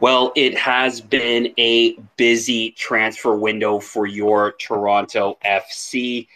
[0.00, 6.26] Well, it has been a busy transfer window for your Toronto FC.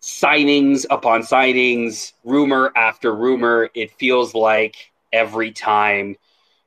[0.00, 3.70] Signings upon signings, rumor after rumor.
[3.74, 6.16] It feels like every time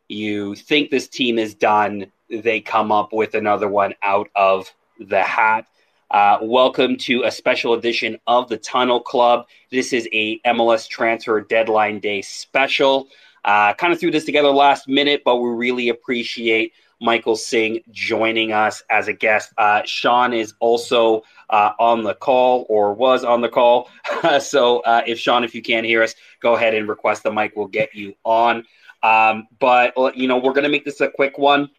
[0.08, 5.24] you think this team is done, they come up with another one out of the
[5.24, 5.68] hat.
[6.12, 9.48] Uh, welcome to a special edition of the Tunnel Club.
[9.72, 13.08] This is a MLS transfer deadline day special.
[13.46, 18.52] Uh, kind of threw this together last minute, but we really appreciate Michael Singh joining
[18.52, 19.54] us as a guest.
[19.58, 21.22] Uh, Sean is also
[21.52, 23.90] uh, on the call or was on the call.
[24.40, 27.54] so uh, if Sean, if you can't hear us, go ahead and request the mic.
[27.56, 28.66] We'll get you on.
[29.04, 31.70] Um, but you know, we're going to make this a quick one.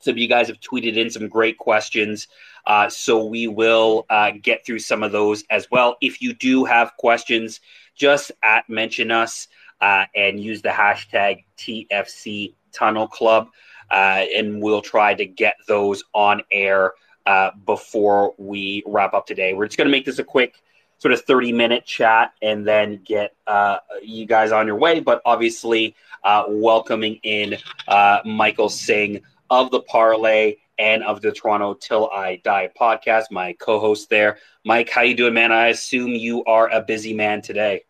[0.00, 2.28] Some of you guys have tweeted in some great questions.
[2.64, 5.96] Uh, so we will uh, get through some of those as well.
[6.00, 7.60] If you do have questions,
[7.94, 9.48] just at mention us
[9.80, 13.48] uh, and use the hashtag TFC Tunnel Club,
[13.90, 16.92] uh, and we'll try to get those on air
[17.26, 19.52] uh, before we wrap up today.
[19.52, 20.62] We're just going to make this a quick
[20.98, 25.00] sort of 30 minute chat and then get uh, you guys on your way.
[25.00, 27.56] But obviously, uh, welcoming in
[27.88, 33.54] uh, Michael Singh of the Parlay and of the Toronto Till I Die podcast, my
[33.54, 34.38] co-host there.
[34.64, 35.52] Mike, how you doing, man?
[35.52, 37.84] I assume you are a busy man today.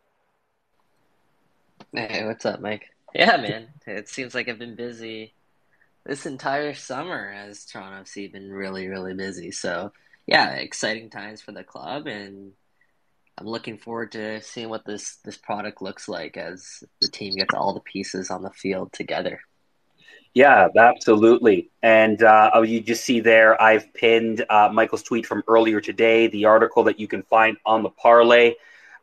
[1.96, 2.90] Hey, what's up, Mike?
[3.14, 3.68] Yeah, man.
[3.86, 5.32] It seems like I've been busy
[6.04, 9.50] this entire summer as Toronto FC been really, really busy.
[9.50, 9.92] So
[10.26, 12.52] yeah, exciting times for the club and
[13.38, 17.54] I'm looking forward to seeing what this this product looks like as the team gets
[17.54, 19.40] all the pieces on the field together.
[20.34, 21.70] Yeah, absolutely.
[21.82, 26.26] And uh, oh, you just see there, I've pinned uh, Michael's tweet from earlier today,
[26.26, 28.56] the article that you can find on the parlay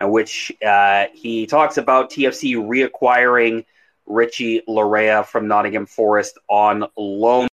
[0.04, 3.66] in which uh, he talks about TFC reacquiring
[4.06, 7.48] Richie Laryea from Nottingham Forest on loan.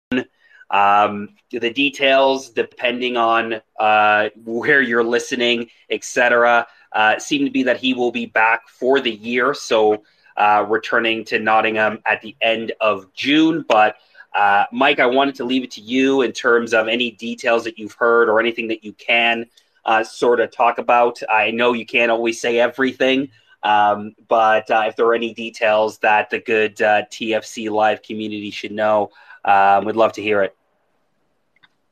[0.71, 7.77] Um, the details, depending on uh, where you're listening, etc., uh, seem to be that
[7.77, 9.53] he will be back for the year.
[9.53, 10.03] So
[10.37, 13.63] uh, returning to Nottingham at the end of June.
[13.67, 13.97] But
[14.35, 17.77] uh, Mike, I wanted to leave it to you in terms of any details that
[17.77, 19.45] you've heard or anything that you can
[19.89, 21.19] uh, sort of talk about.
[21.27, 23.31] I know you can't always say everything,
[23.63, 28.51] um, but uh, if there are any details that the good uh, TFC live community
[28.51, 29.09] should know,
[29.43, 30.55] um, we'd love to hear it.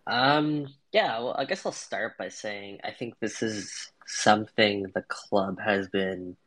[0.05, 5.01] Um, yeah, well, I guess I'll start by saying I think this is something the
[5.01, 6.37] club has been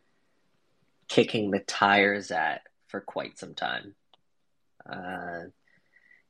[1.09, 3.97] kicking the tires at for quite some time.
[4.89, 5.51] Uh,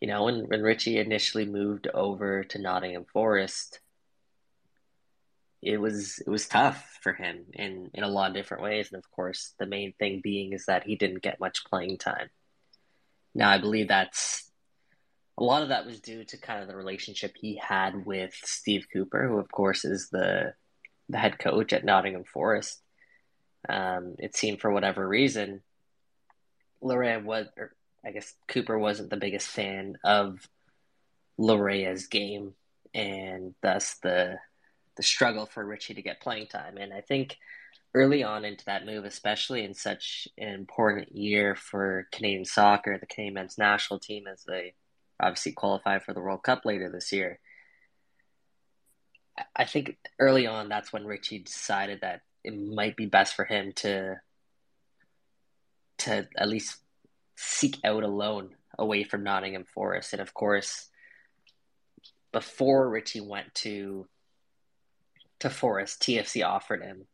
[0.01, 3.81] you know, when, when Richie initially moved over to Nottingham Forest,
[5.63, 8.89] it was it was tough for him in in a lot of different ways.
[8.93, 12.31] And of course the main thing being is that he didn't get much playing time.
[13.35, 14.51] Now i believe that's
[15.39, 18.87] a lot of that was due to kind of the relationship he had with steve
[18.93, 20.53] cooper who of course is the
[21.09, 22.81] the head coach at nottingham forest.
[23.69, 25.63] Um, it seemed for whatever reason
[26.83, 30.49] Laryea was or i guess cooper wasn't the biggest fan of
[31.41, 32.55] Laryea's game.
[32.93, 34.39] And thus the
[35.01, 36.77] the struggle for Richie to get playing time.
[36.77, 37.39] And I think
[37.95, 43.07] early on into that move, especially in such an important year for Canadian soccer, the
[43.07, 44.75] Canadian men's national team, as they
[45.19, 47.41] obviously qualify for the World Cup later this year.
[49.57, 53.73] I think early on, that's when Richie decided that it might be best for him
[53.77, 54.21] to
[56.01, 56.77] to at least
[57.37, 60.13] seek out a loan away from Nottingham Forest.
[60.13, 60.91] And of course,
[62.33, 64.07] before Richie went to
[65.41, 67.07] to Forest, TFC offered him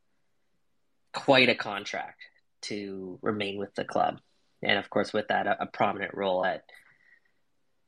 [1.13, 2.21] quite a contract
[2.63, 4.21] to remain with the club,
[4.63, 6.65] and of course, with that, a, a prominent role at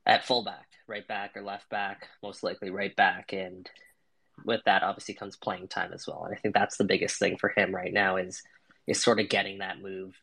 [0.07, 3.69] at fullback, right back or left back, most likely right back, and
[4.45, 6.25] with that, obviously comes playing time as well.
[6.25, 8.43] And I think that's the biggest thing for him right now is
[8.87, 10.15] is sort of getting that move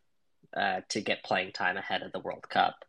[0.55, 2.84] uh, to get playing time ahead of the World Cup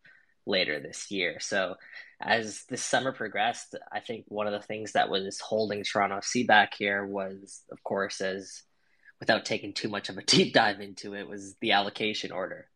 [0.47, 1.39] later this year.
[1.41, 1.77] So
[2.21, 6.47] as the summer progressed, I think one of the things that was holding Toronto FC
[6.47, 8.63] back here was, of course, as
[9.21, 12.69] without taking too much of a deep dive into it, was the allocation order.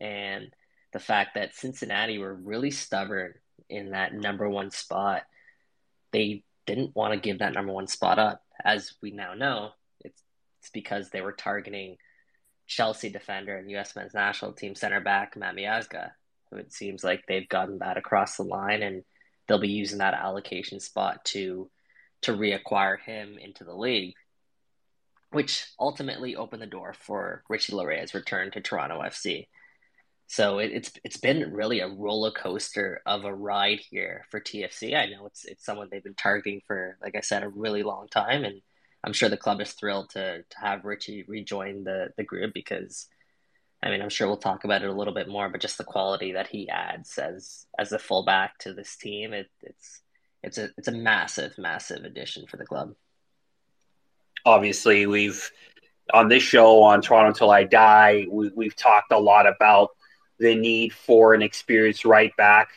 [0.00, 0.50] And
[0.92, 3.34] the fact that Cincinnati were really stubborn
[3.68, 5.22] in that number one spot.
[6.12, 8.42] They didn't want to give that number one spot up.
[8.64, 9.70] As we now know,
[10.00, 10.22] it's,
[10.60, 11.96] it's because they were targeting
[12.66, 13.94] Chelsea defender and U.S.
[13.96, 16.10] men's national team center back Matt Miazga
[16.52, 19.04] it seems like they've gotten that across the line, and
[19.46, 21.70] they'll be using that allocation spot to
[22.22, 24.14] to reacquire him into the league,
[25.30, 29.46] which ultimately opened the door for Richie Laryea's return to Toronto FC.
[30.26, 34.94] So it, it's it's been really a roller coaster of a ride here for TFC.
[34.94, 38.08] I know it's it's someone they've been targeting for, like I said, a really long
[38.08, 38.60] time, and
[39.04, 43.06] I'm sure the club is thrilled to to have Richie rejoin the the group because,
[43.82, 45.84] I mean, I'm sure we'll talk about it a little bit more, but just the
[45.84, 50.02] quality that he adds as as a fullback to this team, it, it's
[50.42, 52.94] it's a it's a massive massive addition for the club.
[54.44, 55.50] Obviously, we've
[56.12, 59.90] on this show on Toronto Till I Die, we, we've talked a lot about
[60.38, 62.70] the need for an experienced right back.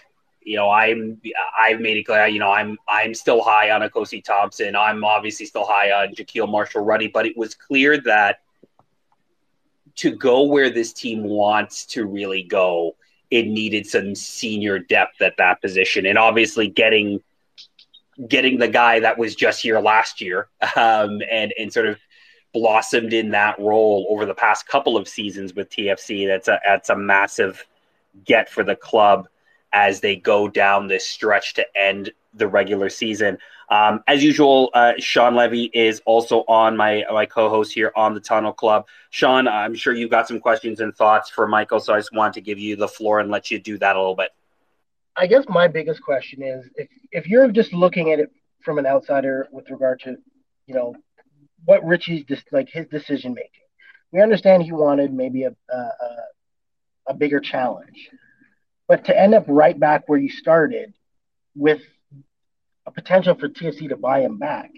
[0.44, 1.20] You know, I'm
[1.60, 2.28] I've made it clear.
[2.28, 4.76] You know, I'm I'm still high on Akosi Thompson.
[4.76, 8.40] I'm obviously still high on Jahkeele Marshall Rutty, but it was clear that
[9.96, 12.96] to go where this team wants to really go,
[13.30, 17.22] it needed some senior depth at that position, and obviously getting
[18.28, 21.98] getting the guy that was just here last year um, and and sort of
[22.54, 26.28] blossomed in that role over the past couple of seasons with TFC.
[26.28, 27.66] That's a that's a massive
[28.26, 29.28] get for the club
[29.74, 33.38] as they go down this stretch to end the regular season.
[33.72, 38.20] Um, as usual, uh, Sean Levy is also on my my co-host here on the
[38.20, 38.86] Tunnel Club.
[39.12, 42.34] Sean, I'm sure you've got some questions and thoughts for Michael, so I just want
[42.34, 44.32] to give you the floor and let you do that a little bit.
[45.16, 48.30] I guess my biggest question is if if you're just looking at it
[48.62, 50.18] from an outsider with regard to,
[50.68, 50.94] you know,
[51.64, 53.50] what Richie's like his decision making.
[54.12, 55.90] We understand he wanted maybe a, a
[57.08, 58.10] a bigger challenge,
[58.90, 60.94] but to end up right back where you started
[61.56, 61.82] with
[62.94, 64.72] potential for TFC to buy him back,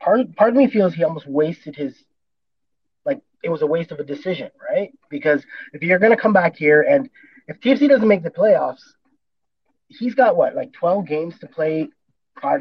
[0.00, 1.94] part part of me feels he almost wasted his
[3.04, 4.92] like it was a waste of a decision, right?
[5.08, 7.08] Because if you're going to come back here and
[7.46, 8.82] if TFC doesn't make the playoffs,
[9.88, 11.88] he's got what like 12 games to play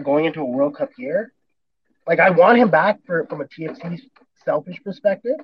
[0.03, 1.31] going into a World Cup year.
[2.07, 4.01] Like I want him back for from a TFC
[4.43, 5.37] selfish perspective,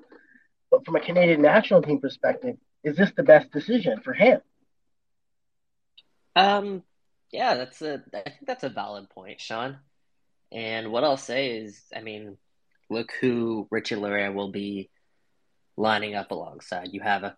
[0.71, 4.41] but from a Canadian national team perspective, is this the best decision for him?
[6.35, 6.83] Um,
[7.35, 9.77] yeah, that's a I think that's a valid point, Sean.
[10.51, 12.37] And what I'll say is, I mean,
[12.89, 14.89] look who Richie Laryea will be
[15.75, 16.93] lining up alongside.
[16.93, 17.35] You have a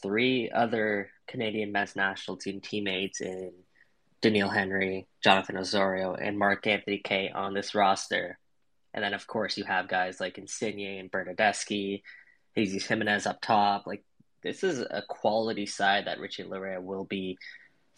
[0.00, 3.52] three other Canadian men's national team teammates in
[4.22, 8.38] Doneil Henry, Jonathan Osorio, and Mark Anthony Kaye on this roster.
[8.94, 12.02] And then, of course, you have guys like Insigne and Bernardeschi,
[12.56, 13.86] Jesus Jimenez up top.
[13.86, 14.04] Like,
[14.42, 17.38] this is a quality side that Richie Laryea will be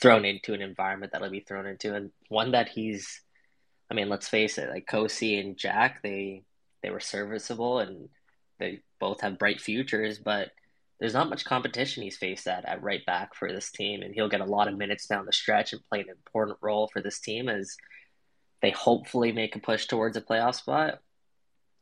[0.03, 3.23] thrown into, an environment that'll be thrown into, and one that he's,
[3.91, 6.43] I mean, let's face it, like Kosi and Jack, they
[6.83, 8.09] they were serviceable and
[8.59, 10.51] they both have bright futures, but
[10.99, 14.29] there's not much competition he's faced at at right back for this team, and he'll
[14.29, 17.21] get a lot of minutes down the stretch and play an important role for this
[17.21, 17.77] team as
[18.61, 21.01] they hopefully make a push towards a playoff spot.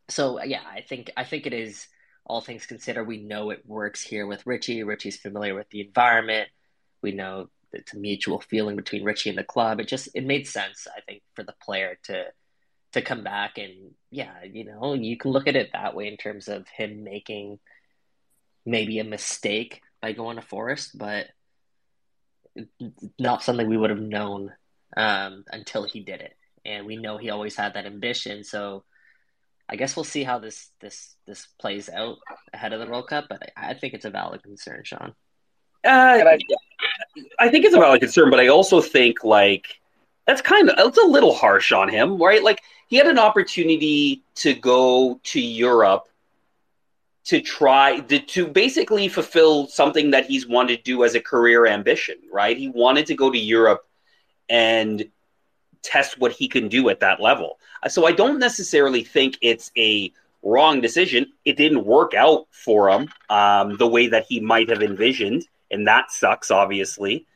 [0.08, 1.86] So yeah, I think I think it is
[2.26, 3.04] all things considered.
[3.04, 4.82] We know it works here with Richie.
[4.82, 6.48] Richie's familiar with the environment.
[7.02, 9.80] We know it's a mutual feeling between Richie and the club.
[9.80, 12.26] It just it made sense, I think, for the player to
[12.92, 16.16] to come back and yeah, you know, you can look at it that way in
[16.16, 17.60] terms of him making
[18.66, 21.26] maybe a mistake by going to Forest, but
[23.18, 24.52] not something we would have known
[24.96, 26.36] um, until he did it.
[26.64, 28.44] And we know he always had that ambition.
[28.44, 28.84] So
[29.68, 32.18] I guess we'll see how this this this plays out
[32.52, 33.26] ahead of the World Cup.
[33.28, 35.14] But I, I think it's a valid concern, Sean.
[35.84, 36.36] Uh,
[37.38, 39.80] I think it's a valid concern, but I also think like
[40.26, 42.42] that's kind of it's a little harsh on him, right?
[42.42, 46.08] Like he had an opportunity to go to Europe
[47.24, 51.66] to try to, to basically fulfill something that he's wanted to do as a career
[51.66, 52.56] ambition, right?
[52.56, 53.86] He wanted to go to Europe
[54.48, 55.04] and
[55.82, 57.58] test what he can do at that level.
[57.88, 60.12] So I don't necessarily think it's a
[60.42, 61.26] wrong decision.
[61.44, 65.86] It didn't work out for him um, the way that he might have envisioned, and
[65.86, 67.26] that sucks, obviously.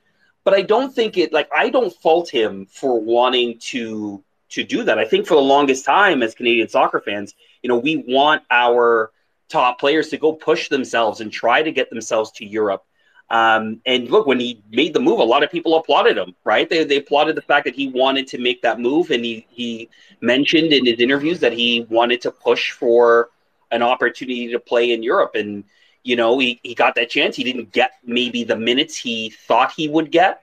[0.44, 4.84] But I don't think it like I don't fault him for wanting to to do
[4.84, 4.98] that.
[4.98, 9.10] I think for the longest time as Canadian soccer fans, you know, we want our
[9.48, 12.84] top players to go push themselves and try to get themselves to Europe.
[13.30, 16.68] Um, and look, when he made the move, a lot of people applauded him, right?
[16.68, 19.10] They, they applauded the fact that he wanted to make that move.
[19.10, 19.88] And he, he
[20.20, 23.30] mentioned in his interviews that he wanted to push for
[23.70, 25.32] an opportunity to play in Europe.
[25.34, 25.64] And,
[26.04, 27.34] you know, he, he got that chance.
[27.34, 30.42] He didn't get maybe the minutes he thought he would get.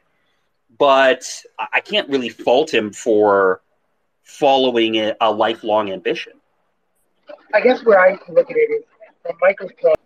[0.77, 1.23] But
[1.59, 3.61] I can't really fault him for
[4.23, 6.33] following a, a lifelong ambition.
[7.53, 8.83] I guess where I look at it is
[9.21, 9.97] from Michael's point,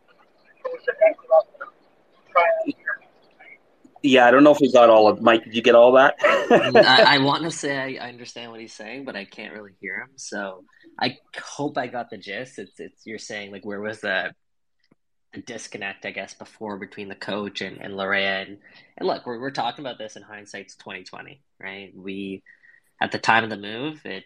[4.02, 5.46] yeah, I don't know if we got all of Mike.
[5.46, 6.16] Did you get all that?
[6.22, 9.72] I, I, want to say I, I, understand what he's saying, but I can't really
[9.80, 10.10] hear him.
[10.16, 10.64] So
[11.00, 12.60] I hope I got the gist.
[12.60, 14.36] It's it's you're saying like where was that the
[15.42, 18.48] disconnect, I guess, before between the coach and, and Laryea.
[18.48, 18.58] And,
[18.98, 21.92] and look, we're, we're talking about this in hindsight's 2020, right?
[21.96, 22.44] We,
[23.02, 24.24] at the time of the move, it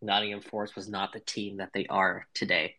[0.00, 2.74] Nottingham Forest was not the team that they are today.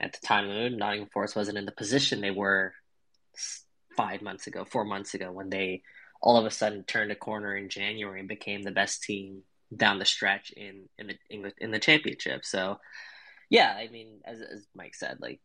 [0.00, 2.72] At the time of the move, Nottingham Forest wasn't in the position they were
[3.96, 5.82] five months ago, four months ago, when they
[6.20, 9.42] all of a sudden turned a corner in January and became the best team
[9.74, 12.44] down the stretch in in the, in the championship.
[12.44, 12.78] So,
[13.50, 15.40] yeah, I mean, as as Mike said, like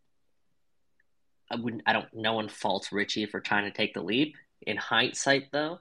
[1.50, 4.36] I wouldn't, I don't, no one faults Richie for trying to take the leap.
[4.62, 5.80] In hindsight, though,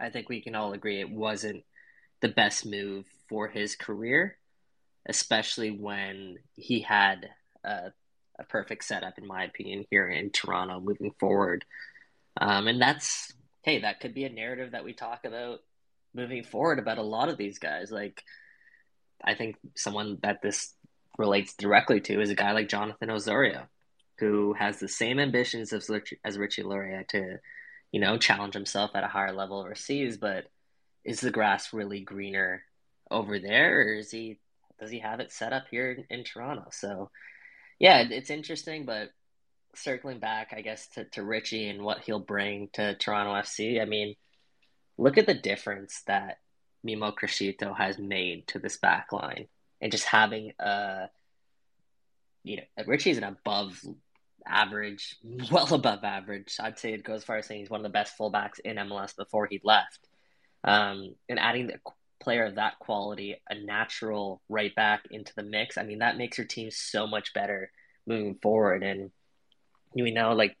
[0.00, 1.64] I think we can all agree it wasn't
[2.20, 4.38] the best move for his career,
[5.06, 7.28] especially when he had
[7.64, 7.92] a,
[8.38, 11.64] a perfect setup, in my opinion, here in Toronto moving forward.
[12.40, 15.60] Um, and that's, hey, that could be a narrative that we talk about
[16.14, 17.90] moving forward about a lot of these guys.
[17.90, 18.22] Like,
[19.22, 20.72] I think someone that this
[21.18, 23.66] relates directly to is a guy like Jonathan Osorio
[24.18, 25.90] who has the same ambitions as,
[26.24, 27.38] as Richie Laryea to,
[27.92, 30.16] you know, challenge himself at a higher level overseas.
[30.16, 30.46] But
[31.04, 32.62] is the grass really greener
[33.10, 34.38] over there, or is he
[34.80, 36.68] does he have it set up here in, in Toronto?
[36.70, 37.10] So,
[37.78, 38.84] yeah, it's interesting.
[38.84, 39.10] But
[39.74, 43.80] circling back, I guess to to Richie and what he'll bring to Toronto FC.
[43.80, 44.14] I mean,
[44.96, 46.38] look at the difference that
[46.86, 49.46] Mimmo Criscito has made to this back line,
[49.80, 51.08] and just having a
[52.48, 53.78] you know, Richie's an above
[54.48, 55.16] average,
[55.50, 56.56] well above average.
[56.60, 59.16] I'd say it goes far as saying he's one of the best fullbacks in MLS
[59.16, 60.08] before he left.
[60.64, 61.78] Um, and adding the
[62.20, 66.38] player of that quality, a natural right back into the mix, I mean, that makes
[66.38, 67.70] your team so much better
[68.06, 68.82] moving forward.
[68.82, 69.10] And
[69.94, 70.56] we know, like,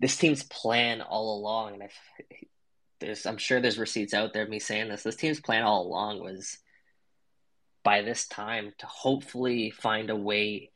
[0.00, 1.94] this team's plan all along, and if
[3.00, 5.86] there's, I'm sure there's receipts out there of me saying this, this team's plan all
[5.86, 6.58] along was
[7.84, 10.70] by this time to hopefully find a way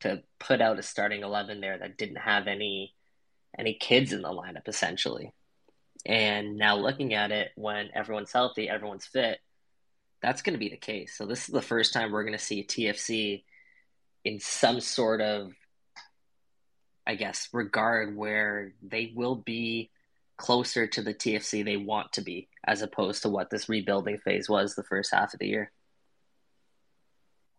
[0.00, 2.94] to put out a starting 11 there that didn't have any
[3.58, 5.32] any kids in the lineup essentially.
[6.06, 9.38] And now looking at it when everyone's healthy, everyone's fit,
[10.22, 11.14] that's going to be the case.
[11.16, 13.44] So this is the first time we're going to see TFC
[14.24, 15.52] in some sort of
[17.06, 19.90] I guess regard where they will be
[20.36, 24.48] closer to the TFC they want to be as opposed to what this rebuilding phase
[24.48, 25.72] was the first half of the year.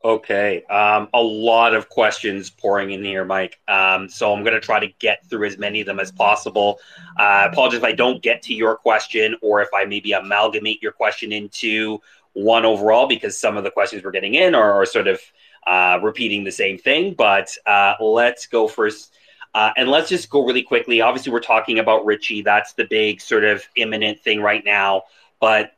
[0.04, 0.64] Okay.
[0.64, 3.60] Um, a lot of questions pouring in here, Mike.
[3.68, 6.80] Um, so I'm going to try to get through as many of them as possible.
[7.20, 10.92] Uh, apologize if I don't get to your question or if I maybe amalgamate your
[10.92, 12.00] question into
[12.34, 15.22] one overall because some of the questions we're getting in are, are sort of
[15.68, 17.14] uh, repeating the same thing.
[17.14, 19.14] But uh, let's go first.
[19.54, 21.02] Uh, and let's just go really quickly.
[21.02, 22.42] Obviously, we're talking about Richie.
[22.42, 25.04] That's the big sort of imminent thing right now.
[25.40, 25.74] But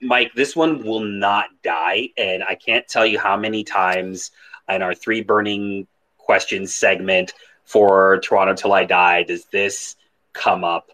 [0.00, 2.10] Mike, this one will not die.
[2.16, 4.30] And I can't tell you how many times
[4.68, 5.86] in our three burning
[6.18, 7.32] questions segment
[7.64, 9.96] for Toronto Till I Die does this
[10.32, 10.90] come up.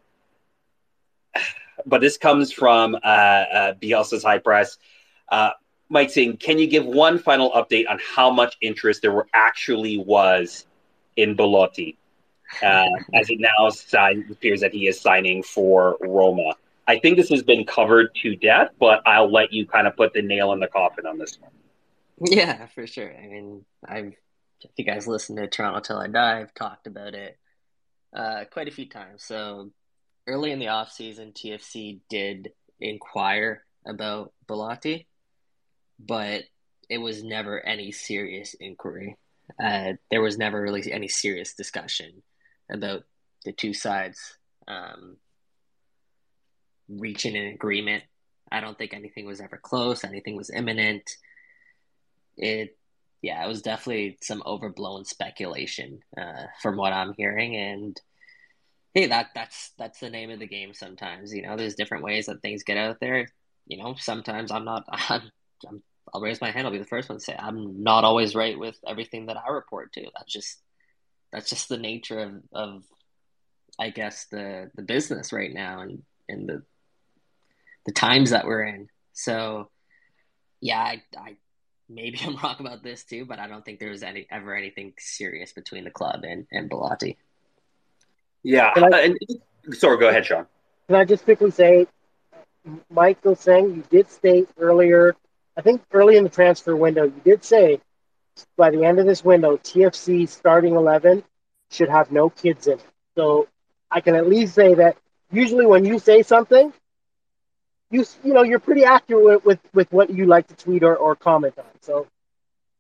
[1.85, 4.79] But this comes from uh, uh, Bielsa's High Press.
[5.29, 5.51] Uh,
[5.89, 9.99] Mike saying, can you give one final update on how much interest there were actually
[9.99, 10.67] was
[11.17, 11.97] in Belotti?
[12.63, 16.55] Uh, as it now sign, appears that he is signing for Roma.
[16.87, 20.13] I think this has been covered to death, but I'll let you kind of put
[20.13, 21.51] the nail in the coffin on this one.
[22.21, 23.13] Yeah, for sure.
[23.13, 24.15] I mean, I've
[24.63, 27.39] if you guys listen to Toronto Till I Die, I've talked about it
[28.15, 29.23] uh, quite a few times.
[29.23, 29.71] So
[30.27, 35.07] early in the off season, TFC did inquire about Belotti,
[35.99, 36.45] but
[36.89, 39.17] it was never any serious inquiry.
[39.63, 42.23] Uh, there was never really any serious discussion
[42.71, 43.05] about
[43.45, 45.17] the two sides um,
[46.89, 48.05] reaching an agreement.
[48.51, 50.05] I don't think anything was ever close.
[50.05, 51.17] Anything was imminent.
[52.37, 52.77] It,
[53.23, 57.57] yeah, it was definitely some overblown speculation uh, from what I'm hearing.
[57.57, 58.01] And
[58.95, 60.75] hey, that that's that's the name of the game.
[60.75, 63.29] Sometimes, you know, there's different ways that things get out there.
[63.67, 64.85] You know, sometimes I'm not.
[64.89, 65.31] I'm,
[65.69, 65.83] I'm
[66.15, 66.67] I'll raise my hand.
[66.67, 69.51] I'll be the first one to say I'm not always right with everything that I
[69.51, 70.07] report to.
[70.15, 70.59] That's just
[71.33, 72.85] that's just the nature of, of
[73.79, 76.63] I guess the the business right now and and the
[77.87, 78.89] the times that we're in.
[79.13, 79.69] So,
[80.61, 81.37] yeah, I, I
[81.89, 84.95] maybe I'm wrong about this too, but I don't think there was any ever anything
[84.99, 87.17] serious between the club and and Belotti.
[88.43, 89.19] Yeah, I, and,
[89.75, 90.47] sorry, go ahead, Sean.
[90.87, 91.89] Can I just quickly say,
[92.89, 95.17] Michael saying you did state earlier,
[95.57, 97.81] I think early in the transfer window, you did say
[98.57, 101.25] by the end of this window, TFC starting eleven
[101.71, 102.87] should have no kids in it.
[103.17, 103.49] So
[103.91, 104.97] I can at least say that
[105.33, 106.73] usually when you say something,
[107.91, 111.15] you you know you're pretty accurate with with what you like to tweet or, or
[111.15, 111.65] comment on.
[111.81, 112.07] So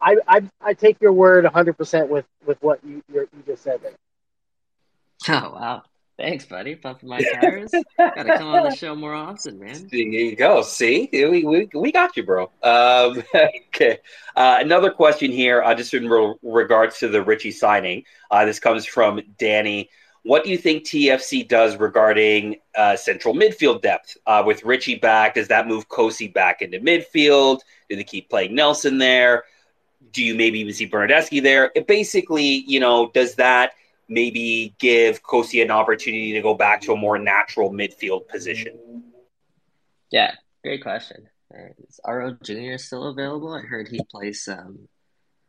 [0.01, 3.81] I, I I take your word 100 percent with with what you you just said
[3.83, 3.93] there.
[5.29, 5.83] Oh wow.
[6.19, 6.75] Thanks, buddy.
[6.75, 7.71] Pumping my tires.
[7.99, 9.87] Gotta come on the show more often, man.
[9.91, 10.63] There you go.
[10.63, 12.51] See, we, we, we got you, bro.
[12.63, 13.99] Um, okay.
[14.35, 18.05] Uh, another question here, uh, just in re- regards to the Richie signing.
[18.31, 19.91] Uh, this comes from Danny.
[20.27, 24.17] What do you think TFC does regarding uh, central midfield depth?
[24.27, 27.61] Uh, with Richie back, does that move Kosi back into midfield?
[27.89, 29.45] Do they keep playing Nelson there?
[30.13, 31.71] Do you maybe even see Bernardeschi there?
[31.75, 33.73] It basically, you know, does that–
[34.09, 39.05] maybe give Kosi an opportunity to go back to a more natural midfield position?
[40.11, 41.29] Yeah, great question.
[41.89, 43.55] Is RO Junior still available?
[43.55, 44.89] I heard he plays some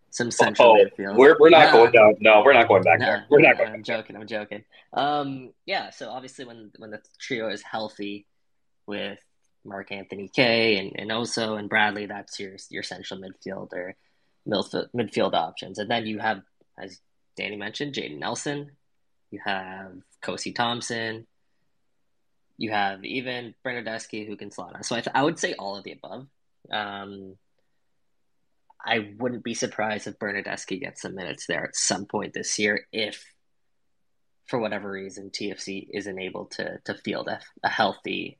[0.09, 1.15] some central oh, midfield.
[1.17, 1.79] We're, we're not no.
[1.79, 2.15] going down.
[2.19, 3.25] No, we're not going back no, there.
[3.29, 3.73] We're not going.
[3.73, 4.15] I'm joking.
[4.15, 4.63] I'm joking.
[4.93, 5.89] Um, yeah.
[5.89, 8.25] So obviously, when when the trio is healthy,
[8.87, 9.19] with
[9.63, 13.95] Mark Anthony Kaye and, and also and Bradley, that's your your central midfield or
[14.47, 16.41] midfield, midfield options, and then you have,
[16.79, 16.99] as
[17.35, 18.71] Danny mentioned Jayden Nelson.
[19.29, 19.91] You have
[20.23, 21.27] Kosi Thompson.
[22.57, 24.83] You have even Bernardeschi who can slot on.
[24.83, 26.27] So I, th- I would say all of the above.
[26.71, 27.35] Um,
[28.84, 32.86] I wouldn't be surprised if Bernardeschi gets some minutes there at some point this year
[32.91, 33.24] if,
[34.46, 38.39] for whatever reason, TFC isn't able to to field a, a healthy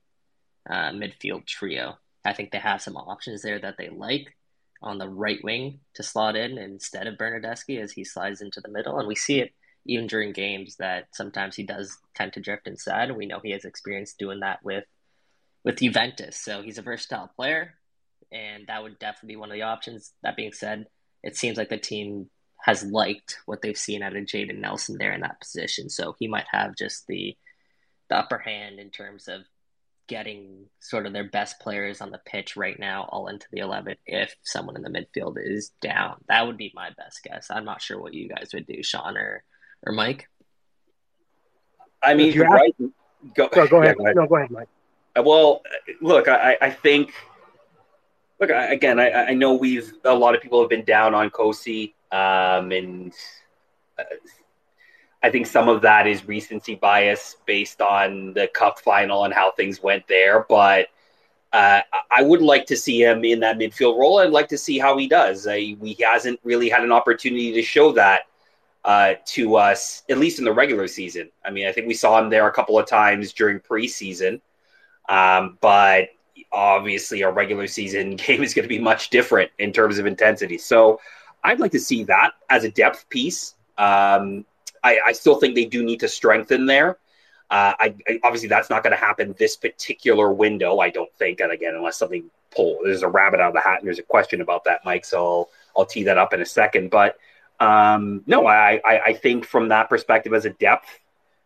[0.70, 1.98] uh, midfield trio.
[2.24, 4.36] I think they have some options there that they like
[4.82, 8.70] on the right wing to slot in instead of Bernardeschi as he slides into the
[8.70, 9.00] middle.
[9.00, 9.54] And we see it
[9.86, 13.10] even during games that sometimes he does tend to drift inside.
[13.10, 14.84] And we know he has experience doing that with
[15.64, 16.38] with Juventus.
[16.38, 17.74] So he's a versatile player,
[18.32, 20.14] and that would definitely be one of the options.
[20.24, 20.88] That being said,
[21.24, 22.30] it seems like the team
[22.62, 25.90] has liked what they've seen out of Jayden Nelson there in that position.
[25.90, 27.36] So he might have just the
[28.10, 29.42] the upper hand in terms of
[30.08, 33.96] getting sort of their best players on the pitch right now all into the 11
[34.06, 36.16] if someone in the midfield is down.
[36.30, 37.48] That would be my best guess.
[37.52, 39.44] I'm not sure what you guys would do, Sean or,
[39.86, 40.30] or Mike.
[42.02, 42.74] I mean, you're right.
[43.36, 43.96] Go, go, go, ahead.
[44.00, 44.16] Yeah, go, ahead.
[44.16, 44.70] No, go ahead, Mike.
[45.18, 45.62] Uh, well,
[46.02, 47.14] look, I, I think,
[48.40, 51.94] look, again, I, I know we've, a lot of people have been down on Kosi,
[52.12, 53.14] um, and
[53.98, 54.04] uh,
[55.24, 59.52] I think some of that is recency bias based on the cup final and how
[59.52, 60.46] things went there.
[60.48, 60.88] But
[61.52, 64.20] uh, I would like to see him in that midfield role.
[64.20, 65.48] I'd like to see how he does.
[65.48, 68.24] Uh, he hasn't really had an opportunity to show that
[68.86, 71.30] uh, to us, at least in the regular season.
[71.44, 74.40] I mean, I think we saw him there a couple of times during preseason.
[75.10, 76.10] Um, but
[76.52, 80.58] obviously, our regular season game is going to be much different in terms of intensity.
[80.58, 81.00] So
[81.44, 83.56] I'd like to see that as a depth piece.
[83.78, 84.46] Um,
[84.84, 86.98] I, I still think they do need to strengthen there.
[87.50, 90.80] Uh, I, I, obviously that's not going to happen this particular window.
[90.80, 93.80] I don't think, and again, unless something pull there's a rabbit out of the hat,
[93.80, 95.06] and there's a question about that, Mike.
[95.06, 96.90] So I'll, I'll tee that up in a second.
[96.90, 97.18] But
[97.60, 100.88] um, no, I, I, I think from that perspective, as a depth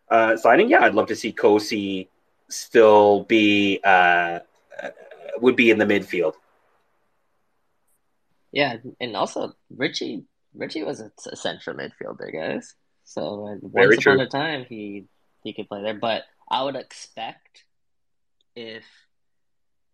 [0.10, 2.08] uh, signing, yeah, I'd love to see Kosi
[2.50, 4.40] still be uh,
[5.38, 6.34] would be in the midfield.
[8.52, 12.76] Yeah, and also Richie Richie was a, central midfielder, guys.
[13.04, 14.22] So uh, once Very upon true.
[14.22, 15.06] a time, he
[15.44, 15.94] he could play there.
[15.94, 17.64] But I would expect
[18.56, 18.84] if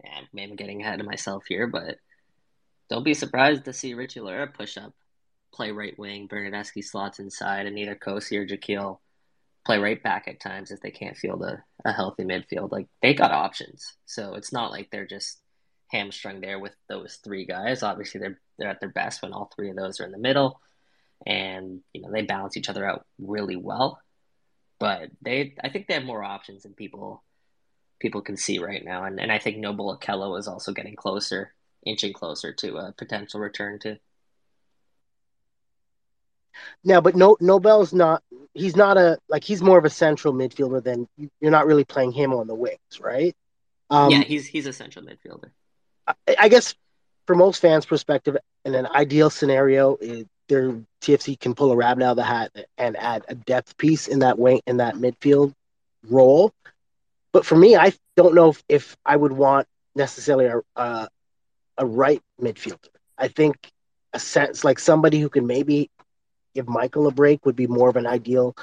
[0.04, 1.98] yeah, maybe I'm getting ahead of myself here, but
[2.90, 4.94] don't be surprised to see Richie Laryea push up,
[5.54, 9.00] play right wing, Bernardeschi slots inside, and either Kosi or Jahkeele
[9.68, 12.72] play right back at times if they can't field a, a healthy midfield.
[12.72, 13.94] Like they got options.
[14.06, 15.40] So it's not like they're just
[15.92, 17.84] hamstrung there with those three guys.
[17.84, 20.60] Obviously they're they're at their best when all three of those are in the middle
[21.26, 24.02] and you know they balance each other out really well.
[24.80, 27.24] But they, I think they have more options than people
[28.00, 31.54] people can see right now, and and I think Noble Okello is also getting closer,
[31.86, 33.98] inching closer to a potential return to.
[36.84, 38.24] Now, but no, Noble's not.
[38.54, 39.44] He's not a like.
[39.44, 41.08] He's more of a central midfielder than
[41.40, 43.36] you're not really playing him on the wings, right?
[43.90, 45.52] Um, yeah, he's he's a central midfielder.
[46.08, 46.76] I, I guess,
[47.26, 52.04] from most fans' perspective, in an ideal scenario, it, their TFC can pull a rabbit
[52.04, 55.54] out of the hat and add a depth piece in that way in that midfield
[56.10, 56.54] role.
[57.32, 61.08] But for me, I don't know if, if I would want necessarily a uh,
[61.78, 62.90] a right midfielder.
[63.18, 63.72] I think
[64.14, 65.90] a sense like somebody who can maybe
[66.58, 68.56] give Michael a break would be more of an ideal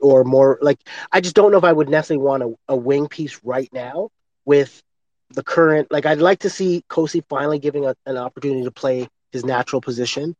[0.00, 0.78] or more like
[1.12, 4.08] I just don't know if I would necessarily want a, a wing piece right now
[4.46, 4.82] with
[5.30, 9.08] the current like I'd like to see Kosi finally giving a, an opportunity to play
[9.32, 10.34] his natural position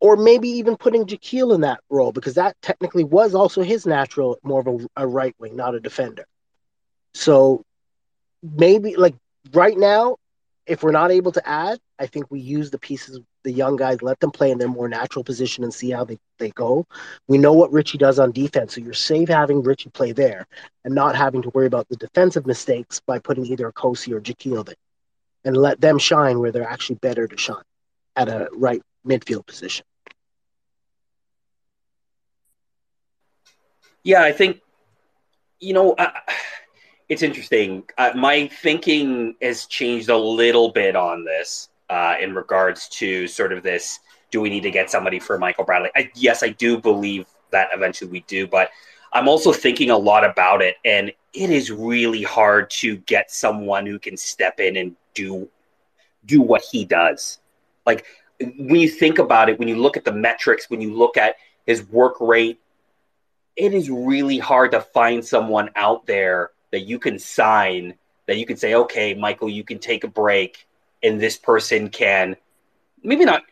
[0.00, 4.38] or maybe even putting Jahkeele in that role because that technically was also his natural,
[4.42, 6.26] more of a, a right wing, not a defender.
[7.14, 7.64] So
[8.42, 9.14] maybe like
[9.52, 10.16] right now,
[10.66, 14.02] if we're not able to add, I think we use the pieces, the young guys,
[14.02, 16.86] let them play in their more natural position and see how they, they go.
[17.26, 20.46] We know what Richie does on defense, so you're safe having Richie play there
[20.84, 24.66] and not having to worry about the defensive mistakes by putting either Kosi or Jahkeele
[24.66, 24.74] there
[25.44, 27.62] and let them shine where they're actually better to shine
[28.14, 29.86] at a right midfield position.
[34.02, 34.60] Yeah, I think,
[35.60, 36.10] you know, uh,
[37.08, 37.84] it's interesting.
[38.14, 43.62] My thinking has changed a little bit on this uh, in regards to sort of
[43.62, 45.90] this do we need to get somebody for Michael Bradley?
[45.94, 48.70] I, yes, I do believe that eventually we do, but
[49.12, 53.86] I'm also thinking a lot about it, and it is really hard to get someone
[53.86, 55.48] who can step in and do
[56.24, 57.38] do what he does.
[57.86, 58.04] Like
[58.40, 61.36] when you think about it, when you look at the metrics, when you look at
[61.64, 62.60] his work rate,
[63.54, 67.94] it is really hard to find someone out there that you can sign
[68.26, 70.66] that you can say, okay, Michael, you can take a break
[71.06, 72.36] and this person can
[73.02, 73.44] maybe not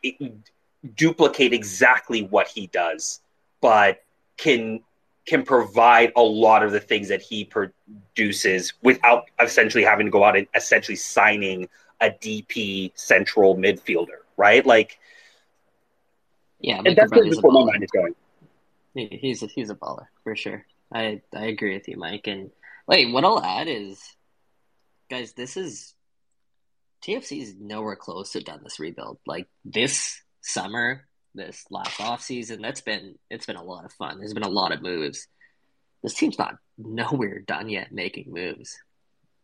[0.97, 3.21] duplicate exactly what he does,
[3.61, 4.03] but
[4.37, 4.81] can
[5.27, 10.23] can provide a lot of the things that he produces without essentially having to go
[10.23, 11.67] out and essentially signing
[12.03, 14.67] a DP central midfielder, right?
[14.67, 14.99] Like,
[16.61, 18.15] yeah, and that's where my mind is going.
[18.95, 20.67] He's a, he's a baller for sure.
[20.93, 22.27] I I agree with you, Mike.
[22.27, 22.51] And
[22.87, 24.01] wait, what I'll add is,
[25.09, 25.94] guys, this is
[27.05, 29.19] TFC is nowhere close to done this rebuild.
[29.27, 34.19] Like this summer, this last off season, that's been it's been a lot of fun.
[34.19, 35.27] There's been a lot of moves.
[36.03, 38.79] This team's not nowhere done yet making moves.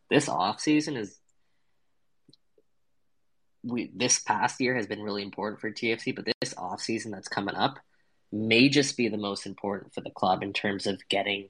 [0.09, 1.17] This off season is
[3.63, 7.27] we this past year has been really important for TFC, but this off season that's
[7.27, 7.77] coming up
[8.31, 11.49] may just be the most important for the club in terms of getting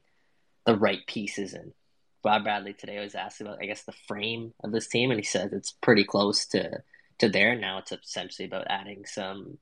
[0.65, 1.73] the right pieces in.
[2.23, 5.25] Bob Bradley today was asked about, I guess, the frame of this team, and he
[5.25, 6.83] said it's pretty close to
[7.19, 7.55] to there.
[7.55, 9.57] Now it's essentially about adding some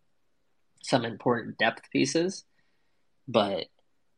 [0.82, 2.46] some important depth pieces,
[3.28, 3.66] but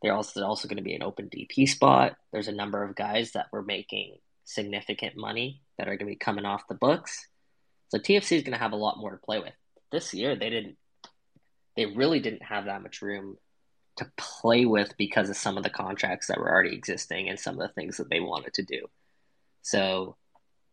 [0.01, 2.15] there also also going to be an open DP spot.
[2.31, 6.15] There's a number of guys that were making significant money that are going to be
[6.15, 7.27] coming off the books.
[7.89, 9.53] So TFC is going to have a lot more to play with.
[9.91, 10.77] This year they didn't
[11.75, 13.37] they really didn't have that much room
[13.97, 17.59] to play with because of some of the contracts that were already existing and some
[17.59, 18.87] of the things that they wanted to do.
[19.61, 20.15] So,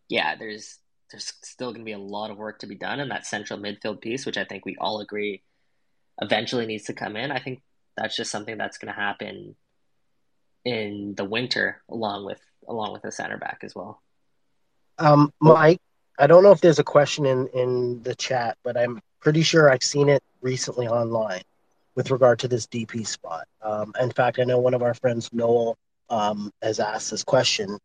[0.08, 0.78] yeah, there's
[1.10, 3.58] there's still going to be a lot of work to be done in that central
[3.58, 5.42] midfield piece, which I think we all agree
[6.20, 7.30] eventually needs to come in.
[7.32, 7.62] I think
[7.96, 9.56] that's just something that's going to happen
[10.64, 14.02] in the winter, along with along with the center back as well.
[14.98, 15.80] Um, Mike,
[16.18, 19.70] I don't know if there's a question in in the chat, but I'm pretty sure
[19.70, 21.42] I've seen it recently online
[21.98, 23.48] with regard to this DP spot.
[23.60, 25.76] Um, in fact, I know one of our friends, Noel,
[26.08, 27.76] um, has asked this question.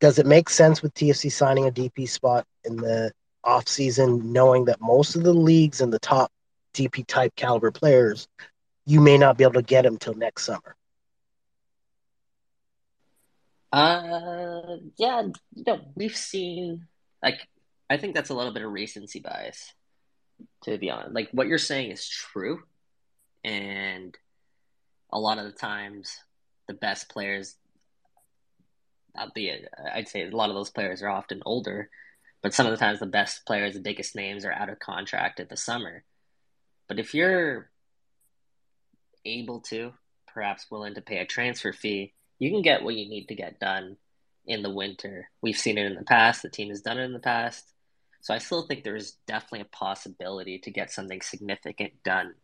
[0.00, 3.12] Does it make sense with TFC signing a DP spot in the
[3.44, 6.32] off season, knowing that most of the leagues and the top
[6.72, 8.26] DP type caliber players,
[8.86, 10.74] you may not be able to get them till next summer?
[13.70, 16.86] Uh, yeah, you know, we've seen
[17.22, 17.46] like
[17.90, 19.74] I think that's a little bit of recency bias
[20.64, 21.14] to be honest.
[21.14, 22.62] Like what you're saying is true,
[23.44, 24.16] and
[25.12, 26.18] a lot of the times,
[26.68, 27.56] the best players,
[29.34, 31.90] the I'd say a lot of those players are often older,
[32.42, 35.40] but some of the times the best players, the biggest names, are out of contract
[35.40, 36.04] at the summer.
[36.88, 37.70] But if you're
[39.24, 39.92] able to,
[40.26, 43.60] perhaps willing to pay a transfer fee, you can get what you need to get
[43.60, 43.96] done
[44.46, 45.28] in the winter.
[45.42, 46.42] We've seen it in the past.
[46.42, 47.64] The team has done it in the past.
[48.22, 52.34] So I still think there's definitely a possibility to get something significant done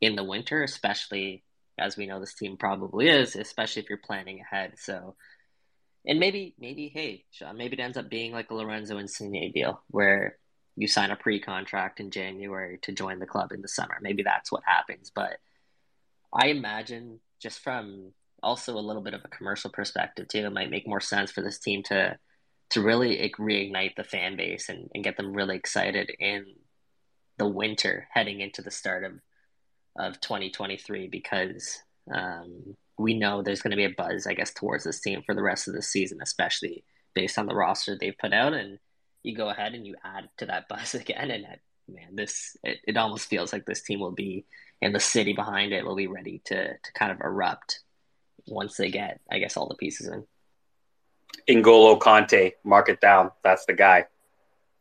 [0.00, 1.44] in the winter, especially
[1.78, 4.74] as we know this team probably is, especially if you're planning ahead.
[4.76, 5.16] So,
[6.06, 9.82] and maybe, maybe, hey, Sean, maybe it ends up being like a Lorenzo Insigne deal
[9.88, 10.38] where
[10.76, 13.96] you sign a pre-contract in January to join the club in the summer.
[14.00, 15.10] Maybe that's what happens.
[15.14, 15.38] But
[16.32, 20.70] I imagine just from also a little bit of a commercial perspective too, it might
[20.70, 22.18] make more sense for this team to
[22.68, 26.46] to really reignite the fan base and, and get them really excited in
[27.38, 29.12] the winter heading into the start of
[29.98, 31.78] of 2023 because
[32.14, 35.34] um, we know there's going to be a buzz, I guess, towards this team for
[35.34, 38.54] the rest of the season, especially based on the roster they've put out.
[38.54, 38.78] And
[39.22, 41.46] you go ahead and you add to that buzz again, and
[41.88, 44.44] man, this it, it almost feels like this team will be,
[44.82, 47.80] and the city behind it will be ready to to kind of erupt
[48.46, 50.24] once they get, I guess, all the pieces in.
[51.48, 53.30] N'Golo Kanté, mark it down.
[53.42, 54.06] That's the guy.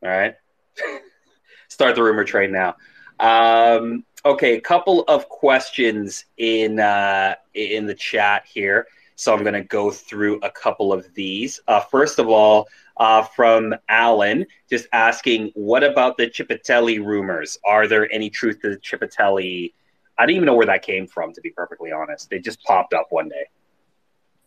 [0.03, 0.35] All right.
[1.67, 2.75] Start the rumor train now.
[3.19, 8.87] Um, okay, a couple of questions in uh, in the chat here.
[9.15, 11.61] So I'm going to go through a couple of these.
[11.69, 17.57] Uh, first of all, uh, from Alan, just asking, what about the Chipitelli rumors?
[17.65, 19.73] Are there any truth to the Chipitelli?
[20.17, 22.29] I didn't even know where that came from, to be perfectly honest.
[22.29, 23.45] They just popped up one day.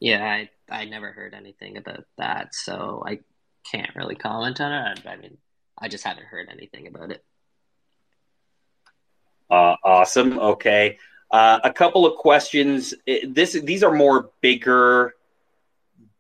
[0.01, 3.21] Yeah, I, I never heard anything about that, so I
[3.71, 5.07] can't really comment on it.
[5.07, 5.39] I mean,
[5.79, 7.25] I just haven't heard anything about it.
[9.51, 10.39] Uh, awesome.
[10.39, 10.99] Okay.
[11.31, 12.95] Uh, a couple of questions.
[13.07, 15.15] This these are more bigger,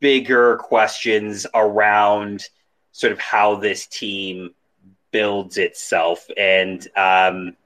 [0.01, 2.49] bigger questions around
[2.93, 4.55] sort of how this team
[5.11, 7.57] builds itself, and um,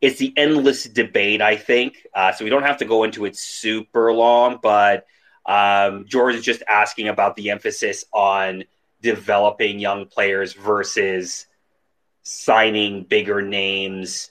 [0.00, 1.42] it's the endless debate.
[1.42, 2.44] I think uh, so.
[2.44, 5.06] We don't have to go into it super long, but
[5.44, 8.64] um, George is just asking about the emphasis on
[9.02, 11.46] developing young players versus
[12.22, 14.30] signing bigger names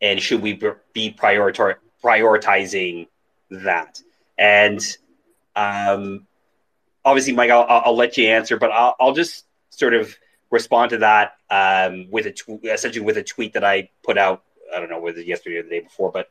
[0.00, 0.54] and should we
[0.92, 3.08] be prioritizing
[3.50, 4.02] that?
[4.36, 4.80] And
[5.56, 6.26] um,
[7.04, 10.16] obviously, Mike, I'll, I'll, let you answer, but I'll, I'll just sort of
[10.50, 14.44] respond to that um, with a tw- essentially with a tweet that I put out.
[14.74, 16.28] I don't know whether yesterday or the day before, but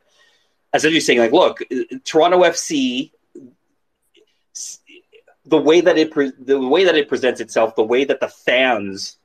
[0.72, 1.58] essentially saying like, look,
[2.04, 3.10] Toronto FC,
[5.44, 8.28] the way that it pre- the way that it presents itself, the way that the
[8.28, 9.18] fans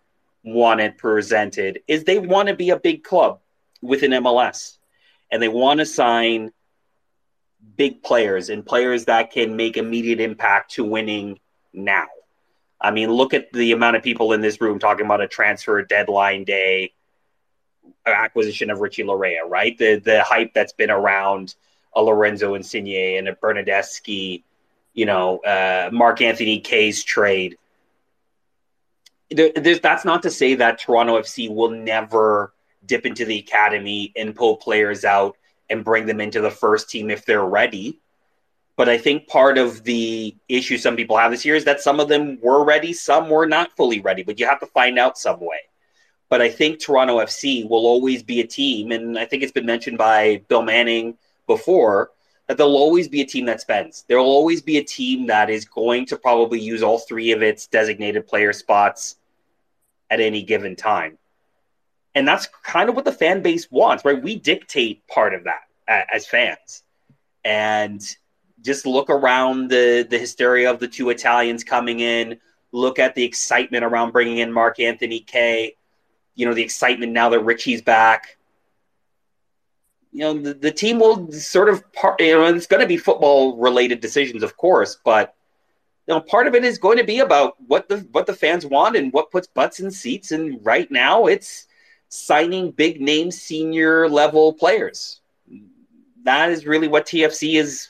[0.43, 3.39] want it presented is they want to be a big club
[3.83, 4.77] within MLS,
[5.31, 6.51] and they want to sign
[7.75, 11.39] big players and players that can make immediate impact to winning
[11.73, 12.07] now.
[12.79, 15.81] I mean, look at the amount of people in this room talking about a transfer
[15.83, 16.93] deadline day
[18.05, 19.77] acquisition of Richie Laryea, right?
[19.77, 21.55] The the hype that's been around
[21.95, 24.43] a Lorenzo Insigne and a Bernardeschi,
[24.93, 27.57] you know, uh, Mark Anthony Kaye's trade.
[29.31, 32.53] There, that's not to say that Toronto FC will never
[32.85, 35.37] dip into the academy and pull players out
[35.69, 37.99] and bring them into the first team if they're ready.
[38.75, 41.99] But I think part of the issue some people have this year is that some
[41.99, 45.17] of them were ready, some were not fully ready, but you have to find out
[45.17, 45.59] some way.
[46.29, 49.67] But I think Toronto FC will always be a team, and I think it's been
[49.67, 51.15] mentioned by Bill Manning
[51.45, 52.11] before
[52.47, 54.03] that there'll always be a team that spends.
[54.07, 57.41] There will always be a team that is going to probably use all three of
[57.41, 59.17] its designated player spots
[60.09, 61.17] at any given time.
[62.15, 64.21] And that's kind of what the fan base wants, right?
[64.21, 66.83] We dictate part of that as fans.
[67.43, 68.01] And
[68.61, 72.39] just look around the, the hysteria of the two Italians coming in,
[72.71, 75.75] look at the excitement around bringing in Mark Anthony Kaye,
[76.35, 78.37] you know, the excitement now that Richie's back.
[80.11, 82.97] You know, the, the team will sort of part, you know, it's going to be
[82.97, 85.35] football related decisions, of course, but
[86.07, 88.65] you know, part of it is going to be about what the what the fans
[88.65, 90.31] want and what puts butts in seats.
[90.31, 91.67] And right now, it's
[92.13, 95.19] signing big name senior level players.
[96.23, 97.89] That is really what TFC is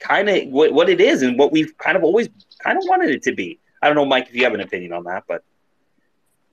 [0.00, 2.28] kind of what, what it is and what we've kind of always
[2.60, 3.60] kind of wanted it to be.
[3.82, 5.44] I don't know, Mike, if you have an opinion on that, but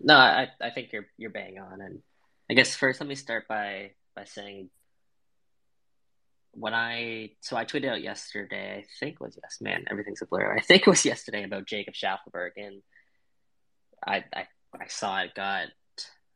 [0.02, 1.82] no, I, I think you're you're bang on.
[1.82, 2.02] And
[2.50, 4.70] I guess first let me start by by saying
[6.52, 10.26] when I so I tweeted out yesterday, I think it was yes, man, everything's a
[10.26, 10.54] blur.
[10.56, 12.82] I think it was yesterday about Jacob Shaffelburg and
[14.06, 15.68] I I, I saw it got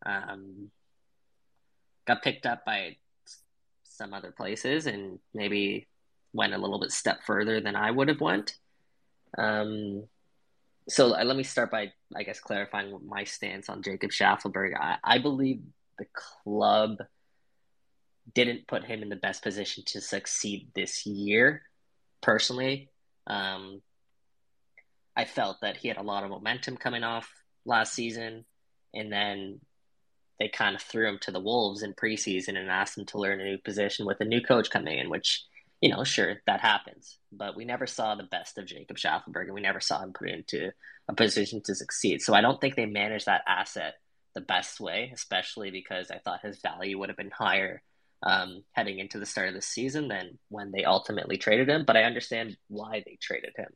[0.06, 0.72] um,
[2.06, 2.98] got picked up by
[3.84, 5.88] some other places and maybe
[6.34, 8.56] went a little bit step further than I would have went.
[9.38, 10.04] Um,
[10.90, 14.74] so uh, let me start by, I guess, clarifying my stance on Jacob Shaffelburg.
[14.80, 15.62] I, I believe
[15.98, 16.06] the
[16.44, 16.98] club
[18.34, 21.64] didn't put him in the best position to succeed this year.
[22.22, 22.90] Personally,
[23.28, 23.82] um,
[25.16, 27.30] I felt that he had a lot of momentum coming off
[27.66, 28.46] last season,
[28.94, 29.60] and then
[30.40, 33.42] they kind of threw him to the wolves in preseason and asked him to learn
[33.42, 35.44] a new position with a new coach coming in, which
[35.82, 39.54] you know, sure that happens, but we never saw the best of Jacob Shaffelburg, and
[39.54, 40.72] we never saw him put into
[41.10, 42.22] a position to succeed.
[42.22, 43.96] So I don't think they managed that asset
[44.34, 47.84] the best way, especially because I thought his value would have been higher
[48.24, 51.84] um, heading into the start of the season than when they ultimately traded him.
[51.86, 53.68] But I understand why they traded him.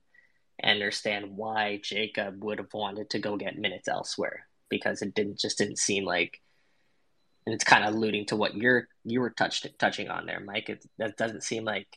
[0.60, 5.40] and understand why Jacob would have wanted to go get minutes elsewhere because it didn't
[5.40, 6.42] just didn't seem like
[7.48, 10.68] and it's kind of alluding to what you're you were touched touching on there, Mike.
[10.68, 11.88] It that doesn't seem like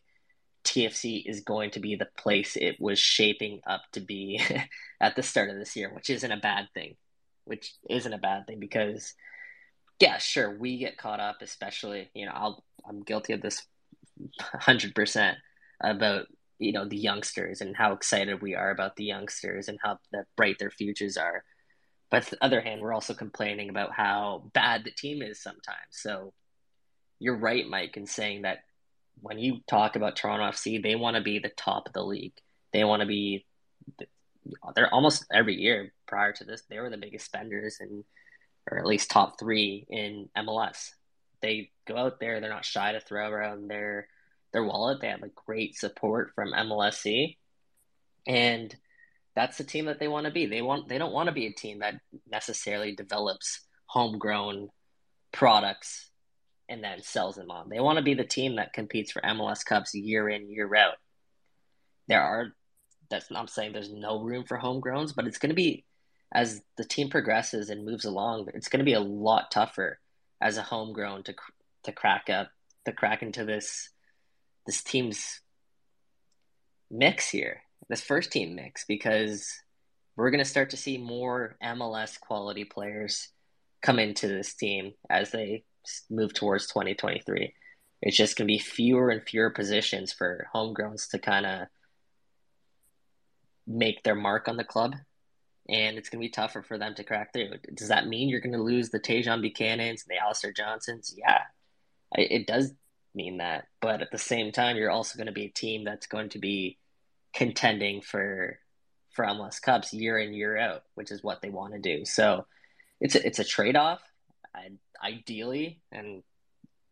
[0.63, 4.41] TFC is going to be the place it was shaping up to be
[5.01, 6.95] at the start of this year, which isn't a bad thing.
[7.47, 9.15] Which isn't a bad thing because,
[9.99, 13.61] yeah, sure, we get caught up, especially you know I'll I'm guilty of this
[14.39, 15.37] hundred percent
[15.83, 16.27] about
[16.61, 19.99] you know the youngsters and how excited we are about the youngsters and how
[20.37, 21.43] bright their futures are.
[22.11, 25.79] But on the other hand, we're also complaining about how bad the team is sometimes.
[25.91, 26.33] So
[27.19, 28.59] you're right, Mike, in saying that
[29.21, 32.35] when you talk about Toronto FC, they want to be the top of the league.
[32.73, 33.47] They want to be
[34.75, 38.05] they're almost every year prior to this, they were the biggest spenders and
[38.71, 40.93] or at least top three in MLS.
[41.41, 44.09] They go out there, they're not shy to throw around their
[44.53, 45.01] their wallet.
[45.01, 47.37] They have a great support from MLSE.
[48.27, 48.75] And
[49.37, 50.47] that's the team that they want to be.
[50.47, 54.69] They want they don't want to be a team that necessarily develops homegrown
[55.33, 56.11] products
[56.69, 57.69] and then sells them on.
[57.69, 60.95] They want to be the team that competes for MLS Cups year in, year out.
[62.09, 62.53] There are
[63.09, 65.85] that's I'm saying there's no room for homegrowns, but it's going to be
[66.33, 69.99] as the team progresses and moves along, it's going to be a lot tougher
[70.41, 71.35] as a homegrown to
[71.85, 72.49] to crack up
[72.85, 73.91] to crack into this
[74.67, 75.41] this team's
[76.91, 79.53] mix here this first team mix because
[80.17, 83.29] we're going to start to see more MLS quality players
[83.83, 85.65] come into this team as they
[86.09, 87.53] move towards 2023.
[88.03, 91.67] It's just going to be fewer and fewer positions for homegrowns to kind of
[93.67, 94.95] make their mark on the club.
[95.69, 97.51] And it's going to be tougher for them to crack through.
[97.75, 101.15] Does that mean you're going to lose the Tajon Buchanans and the Alistair Johnstons?
[101.17, 101.43] Yeah,
[102.15, 102.73] it does
[103.15, 103.67] mean that.
[103.81, 106.39] But at the same time, you're also going to be a team that's going to
[106.39, 106.79] be
[107.33, 108.59] contending for
[109.13, 112.05] for MLS Cups year in year out, which is what they want to do.
[112.05, 112.47] So
[113.01, 114.01] it's a, it's a trade off.
[115.03, 116.23] Ideally, and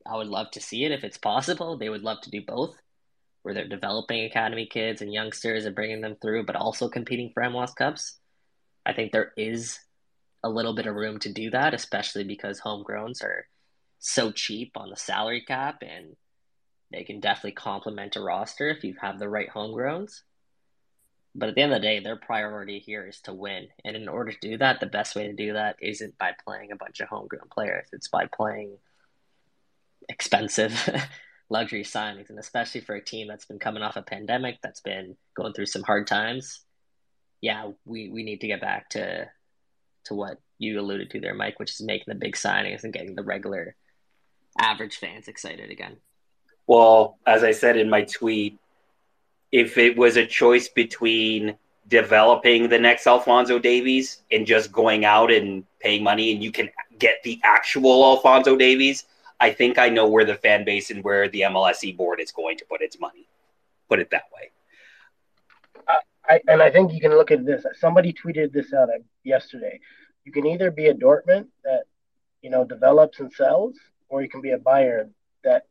[0.06, 1.76] I would love to see it if it's possible.
[1.76, 2.76] They would love to do both,
[3.42, 7.42] where they're developing academy kids and youngsters and bringing them through, but also competing for
[7.42, 8.18] MLS Cups.
[8.86, 9.78] I think there is
[10.42, 13.46] a little bit of room to do that, especially because homegrowns are
[13.98, 16.16] so cheap on the salary cap and
[16.92, 20.22] they can definitely complement a roster if you have the right homegrowns.
[21.38, 23.68] But at the end of the day, their priority here is to win.
[23.84, 26.72] And in order to do that, the best way to do that isn't by playing
[26.72, 27.86] a bunch of homegrown players.
[27.92, 28.76] It's by playing
[30.08, 30.74] expensive
[31.48, 32.28] luxury signings.
[32.28, 35.66] And especially for a team that's been coming off a pandemic, that's been going through
[35.66, 36.64] some hard times.
[37.40, 39.30] Yeah, we, we need to get back to
[40.06, 43.14] to what you alluded to there, Mike, which is making the big signings and getting
[43.14, 43.76] the regular
[44.58, 45.98] average fans excited again.
[46.66, 48.58] Well, as I said in my tweet,
[49.52, 51.56] if it was a choice between
[51.88, 56.68] developing the next Alfonso Davies and just going out and paying money and you can
[56.98, 59.04] get the actual Alfonso Davies,
[59.40, 62.58] I think I know where the fan base and where the MLSE board is going
[62.58, 63.26] to put its money.
[63.88, 64.50] Put it that way.
[66.28, 67.64] I, and I think you can look at this.
[67.78, 68.90] Somebody tweeted this out
[69.24, 69.80] yesterday.
[70.24, 71.84] You can either be a Dortmund that
[72.42, 73.76] you know develops and sells,
[74.08, 75.08] or you can be a buyer
[75.42, 75.66] that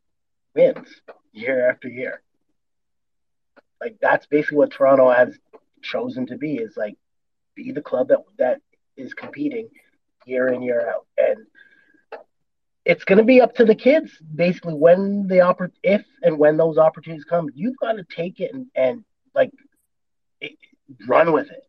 [0.54, 0.88] wins
[1.32, 2.22] year after year.
[3.80, 5.38] Like that's basically what Toronto has
[5.82, 6.96] chosen to be is like
[7.54, 8.60] be the club that that
[8.96, 9.68] is competing
[10.26, 11.06] year in year out.
[11.16, 11.46] And
[12.84, 16.56] it's going to be up to the kids basically when the oppor- if and when
[16.56, 17.48] those opportunities come.
[17.54, 19.50] You've got to take it and, and like
[20.40, 20.52] it,
[21.06, 21.62] run with it.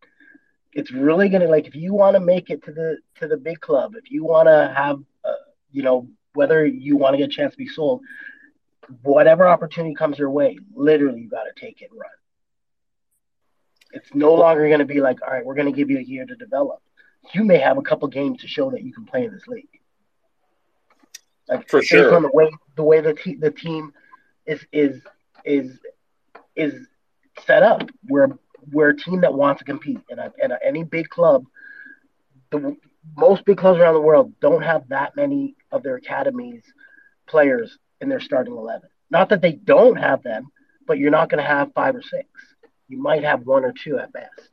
[0.74, 3.38] It's really going to like if you want to make it to the to the
[3.38, 5.34] big club if you want to have uh,
[5.72, 8.02] you know whether you want to get a chance to be sold
[9.04, 12.10] whatever opportunity comes your way, literally you got to take it and run.
[13.92, 16.04] It's no longer going to be like, all right, we're going to give you a
[16.04, 16.82] year to develop.
[17.34, 19.68] You may have a couple games to show that you can play in this league.
[21.48, 23.92] Like for sure, on the way the way the te- the team
[24.46, 25.02] is is
[25.44, 25.80] is
[26.56, 26.88] is
[27.46, 28.30] set up, we're
[28.72, 31.46] we're a team that wants to compete, and a, and any big club,
[32.52, 32.78] the
[33.18, 36.64] most big clubs around the world don't have that many of their academies
[37.26, 38.90] players in their starting 11.
[39.10, 40.52] Not that they don't have them,
[40.86, 42.28] but you're not going to have five or six.
[42.88, 44.50] You might have one or two at best.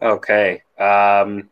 [0.00, 0.62] Okay.
[0.78, 1.48] Um,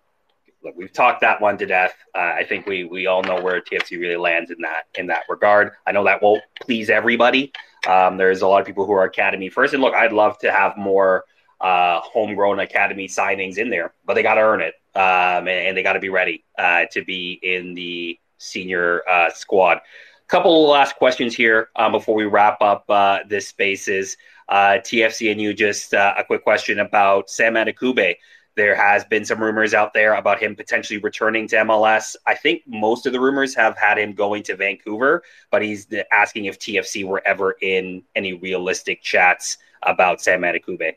[0.63, 1.95] look, we've talked that one to death.
[2.15, 5.23] Uh, I think we we all know where TFC really lands in that in that
[5.29, 5.73] regard.
[5.87, 7.53] I know that won't please everybody.
[7.87, 10.53] Um, there's a lot of people who are academy first, and look, I'd love to
[10.53, 11.25] have more
[11.61, 15.83] uh, homegrown academy signings in there, but they got to earn it, um, and, they
[15.83, 19.81] got to be ready uh, to be in the senior uh, squad.
[20.29, 24.17] Couple last questions here um, before we wrap up uh, this spaces.
[24.49, 28.17] Uh, TFC and you just uh, a quick question about Sam Adekugbe.
[28.57, 32.17] There has been some rumors out there about him potentially returning to MLS.
[32.27, 36.47] I think most of the rumors have had him going to Vancouver, but he's asking
[36.47, 40.95] if TFC were ever in any realistic chats about Sam Adekugbe.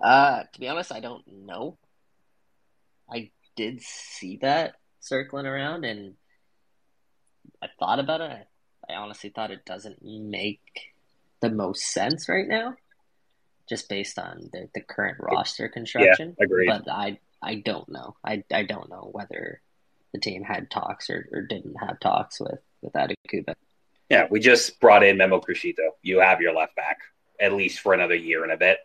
[0.00, 1.76] Uh, to be honest, I don't know.
[3.12, 6.14] I did see that circling around, and
[7.62, 8.30] I thought about it.
[8.88, 10.60] I, I honestly thought it doesn't make
[11.40, 12.74] the most sense right now,
[13.68, 16.36] just based on the, the current roster construction.
[16.38, 16.68] Yeah, agreed.
[16.68, 18.16] But I I don't know.
[18.24, 19.60] I, I don't know whether
[20.12, 23.54] the team had talks or, or didn't have talks with with Adekugbe.
[24.08, 25.90] Yeah, we just brought in Mimmo Criscito.
[26.02, 26.98] You have your left back
[27.40, 28.78] at least for another year and a bit.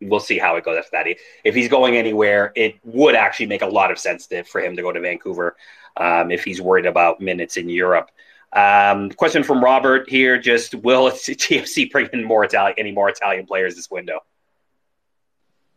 [0.00, 1.06] We'll see how it goes after that.
[1.44, 4.76] If he's going anywhere, it would actually make a lot of sense to, for him
[4.76, 5.56] to go to Vancouver
[5.96, 8.10] um, if he's worried about minutes in Europe.
[8.52, 13.46] Um, question from Robert here: Just will TFC bring in more Italian, any more Italian
[13.46, 14.20] players this window?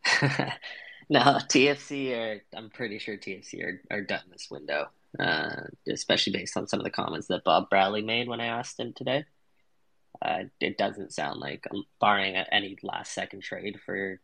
[1.10, 2.42] no, TFC are.
[2.56, 4.88] I'm pretty sure TFC are, are done this window.
[5.20, 8.80] Uh, especially based on some of the comments that Bob Bradley made when I asked
[8.80, 9.26] him today.
[10.22, 14.20] Uh, it doesn't sound like, um, barring any last second trade for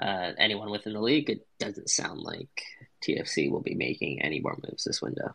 [0.00, 2.62] uh, anyone within the league, it doesn't sound like
[3.02, 5.34] TFC will be making any more moves this window.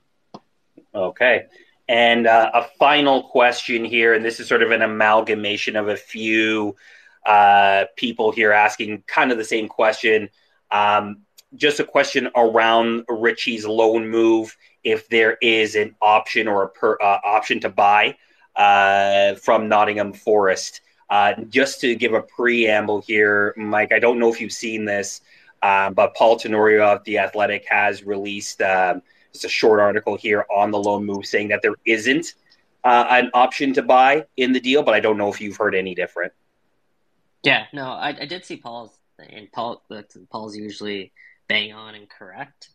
[0.94, 1.46] Okay.
[1.88, 5.96] And uh, a final question here, and this is sort of an amalgamation of a
[5.96, 6.76] few
[7.26, 10.30] uh, people here asking kind of the same question.
[10.72, 11.22] Um,
[11.56, 16.98] just a question around Richie's loan move, if there is an option or a per,
[17.02, 18.18] uh, option to buy
[18.56, 20.82] uh, from Nottingham Forest.
[21.10, 25.22] Uh, just to give a preamble here, Mike, I don't know if you've seen this,
[25.62, 29.02] uh, but Paul Tenorio of The Athletic has released um,
[29.34, 32.36] just a short article here on the loan move saying that there isn't
[32.84, 35.76] uh, an option to buy in the deal, but I don't know if you've heard
[35.76, 36.32] any different.
[37.44, 39.84] Yeah, no, I, I did see Paul's, and Paul
[40.32, 41.12] Paul's usually
[41.48, 42.70] bang on and correct.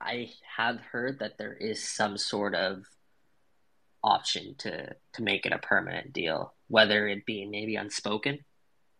[0.00, 2.84] I have heard that there is some sort of
[4.02, 8.38] option to to make it a permanent deal, whether it be maybe unspoken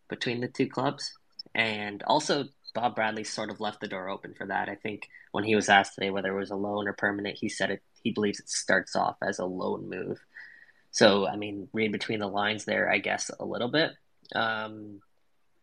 [0.08, 1.12] between the two clubs,
[1.54, 2.44] and also
[2.74, 4.68] Bob Bradley sort of left the door open for that.
[4.68, 7.48] I think when he was asked today whether it was a loan or permanent, he
[7.48, 7.82] said it.
[8.02, 10.18] He believes it starts off as a loan move.
[10.90, 13.92] So I mean, read between the lines there, I guess a little bit.
[14.34, 15.00] Um,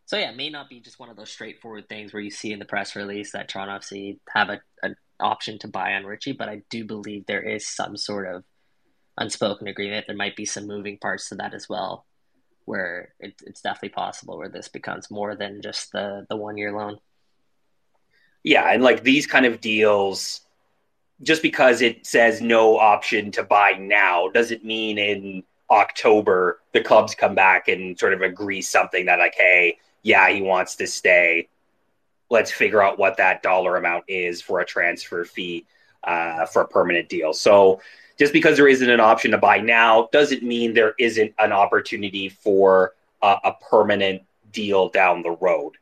[0.06, 2.54] so yeah, it may not be just one of those straightforward things where you see
[2.54, 6.32] in the press release that Toronto FC have a, an option to buy on Richie,
[6.32, 8.44] but I do believe there is some sort of
[9.18, 10.08] unspoken agreement.
[10.08, 12.06] There might be some moving parts to that as well,
[12.66, 16.72] where it, it's definitely possible where this becomes more than just the the one year
[16.72, 17.00] loan.
[18.44, 20.42] Yeah, and like these kind of deals,
[21.22, 27.14] just because it says no option to buy now doesn't mean in October the clubs
[27.14, 31.50] come back and sort of agree something that like, hey, yeah, he wants to stay.
[32.30, 35.66] Let's figure out what that dollar amount is for a transfer fee
[36.04, 37.34] uh, for a permanent deal.
[37.34, 37.82] So
[38.18, 42.30] just because there isn't an option to buy now doesn't mean there isn't an opportunity
[42.30, 45.74] for a, a permanent deal down the road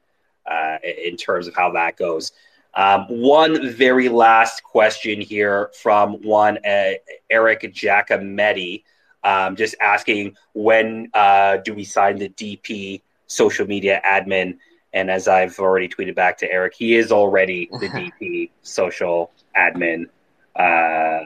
[0.46, 2.32] uh, in terms of how that goes.
[2.74, 6.94] Um, one very last question here from one uh,
[7.30, 8.84] Eric Giacometti,
[9.24, 14.58] um, just asking when uh, do we sign the DP social media admin?
[14.92, 17.88] And as I've already tweeted back to Eric, he is already the
[18.22, 20.08] DP social admin.
[20.56, 21.20] Uh,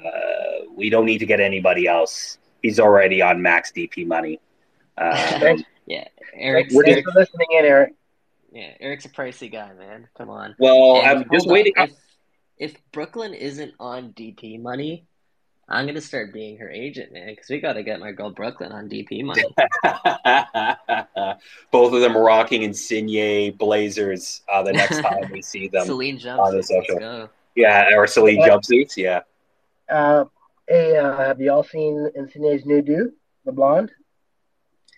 [0.76, 2.38] we don't need to get anybody else.
[2.62, 4.40] He's already on max DP money.
[5.02, 6.04] Um, yeah,
[6.36, 7.94] Eric's, We're just listening in, Eric.
[8.52, 10.10] Yeah, Eric's a pricey guy, man.
[10.18, 10.56] Come on.
[10.60, 11.72] Well, and I'm just waiting.
[11.78, 11.92] If,
[12.58, 15.08] if Brooklyn isn't on DP money,
[15.70, 18.72] I'm gonna start being her agent, man, because we got to get my girl Brooklyn
[18.72, 19.44] on DP money.
[21.72, 26.56] Both of them rocking Insigne Blazers uh, the next time we see them Celine on
[26.56, 27.30] the social.
[27.56, 28.98] Yeah, or Celine jumpsuits.
[28.98, 29.22] Yeah.
[29.90, 30.26] Uh,
[30.68, 33.12] hey, uh, have you all seen Insigne's new do,
[33.46, 33.92] the blonde?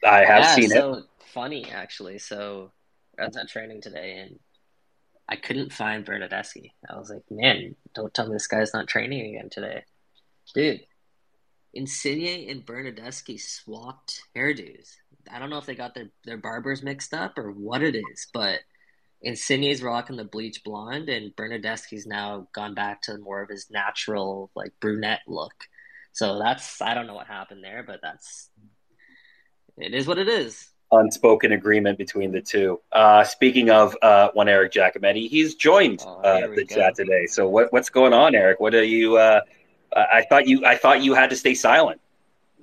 [0.05, 1.03] I have yeah, seen so it.
[1.33, 2.17] Funny, actually.
[2.17, 2.71] So
[3.19, 4.39] I was at training today, and
[5.29, 6.71] I couldn't find Bernadeschi.
[6.89, 9.83] I was like, man, don't tell me this guy's not training again today,
[10.53, 10.81] dude.
[11.73, 14.95] Insigne and Bernadeschi swapped hairdos.
[15.31, 18.27] I don't know if they got their, their barbers mixed up or what it is,
[18.33, 18.59] but
[19.23, 24.49] Insigne's rocking the bleach blonde, and Bernadeschi's now gone back to more of his natural
[24.55, 25.53] like brunette look.
[26.11, 28.49] So that's I don't know what happened there, but that's
[29.77, 30.67] it is what it is.
[30.91, 32.81] Unspoken agreement between the two.
[32.91, 36.75] Uh, speaking of uh, one Eric Giacometti, he's joined Oh, uh, the go.
[36.75, 37.27] chat today.
[37.27, 38.59] So what, what's going on, Eric?
[38.59, 39.15] What are you?
[39.15, 39.39] Uh,
[39.95, 42.00] I thought you I thought you had to stay silent.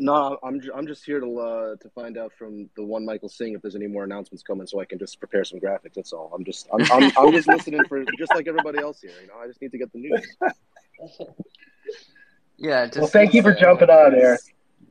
[0.00, 3.54] No, I'm I'm just here to uh, to find out from the one Michael Singh
[3.54, 5.94] if there's any more announcements coming, so I can just prepare some graphics.
[5.96, 6.30] That's all.
[6.34, 9.10] I'm just I'm I'm, I'm just listening for just like everybody else here.
[9.20, 10.36] You know, I just need to get the news.
[12.60, 14.40] Yeah, just, Well, thank you for jumping on, Eric.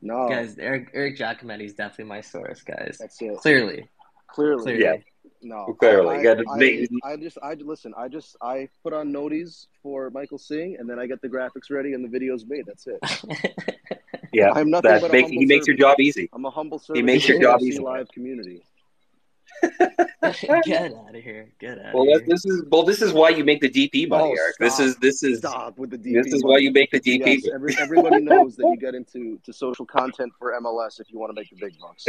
[0.00, 0.56] No, guys.
[0.58, 2.96] Eric Eric Giacometti is definitely my source, guys.
[2.98, 3.36] that's it.
[3.38, 3.86] Clearly,
[4.28, 4.82] Clearly, clearly.
[4.82, 4.94] Yeah.
[5.42, 5.74] no.
[5.78, 6.14] Clearly.
[6.14, 7.92] I, You gotta I, make- I, I just I listen.
[7.96, 11.70] I just I put on noties for Michael Singh, and then I get the graphics
[11.70, 12.64] ready and the videos made.
[12.66, 12.98] That's it.
[14.32, 16.28] Yeah, I'm nothing that but make, he makes your job easy.
[16.32, 17.06] I'm a humble servant.
[17.06, 17.78] makes your the job easy.
[17.78, 18.62] Live community.
[20.64, 21.48] Get out of here!
[21.58, 22.26] Get out Well, of that, here!
[22.28, 22.82] this is well.
[22.84, 24.56] This is why you make the DP money, Oh, Eric.
[24.60, 26.22] This is this is Stop with the DP.
[26.22, 26.52] this is money.
[26.52, 27.40] why you make the DP.
[27.42, 31.18] Yes, every, everybody knows that you get into to social content for MLS if you
[31.18, 32.06] want to make the big bucks.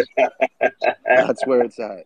[1.05, 2.03] That's where it's at.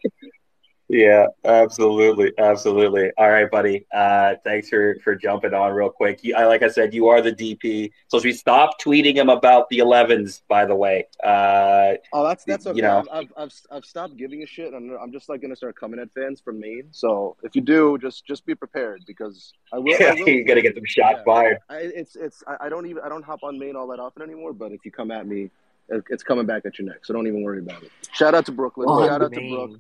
[0.90, 3.12] Yeah, absolutely, absolutely.
[3.18, 3.86] All right, buddy.
[3.94, 6.24] Uh, thanks for for jumping on real quick.
[6.24, 9.30] You, I, like I said, you are the DP, so should we stop tweeting him
[9.30, 10.42] about the 11s?
[10.50, 12.76] By the way, uh, oh, that's that's okay.
[12.76, 14.74] You know, I've, I've I've stopped giving a shit.
[14.74, 16.88] I'm I'm just like gonna start coming at fans from main.
[16.92, 19.96] So if you do, just just be prepared because I will.
[20.02, 21.58] I will you're gonna get some shots yeah, fired.
[21.70, 24.22] I, it's it's I, I don't even I don't hop on main all that often
[24.22, 24.52] anymore.
[24.52, 25.50] But if you come at me,
[25.88, 27.06] it's coming back at your neck.
[27.06, 27.92] So don't even worry about it.
[28.12, 28.88] Shout out to Brooklyn.
[28.90, 29.50] Oh, Shout out Maine.
[29.50, 29.80] to Brooke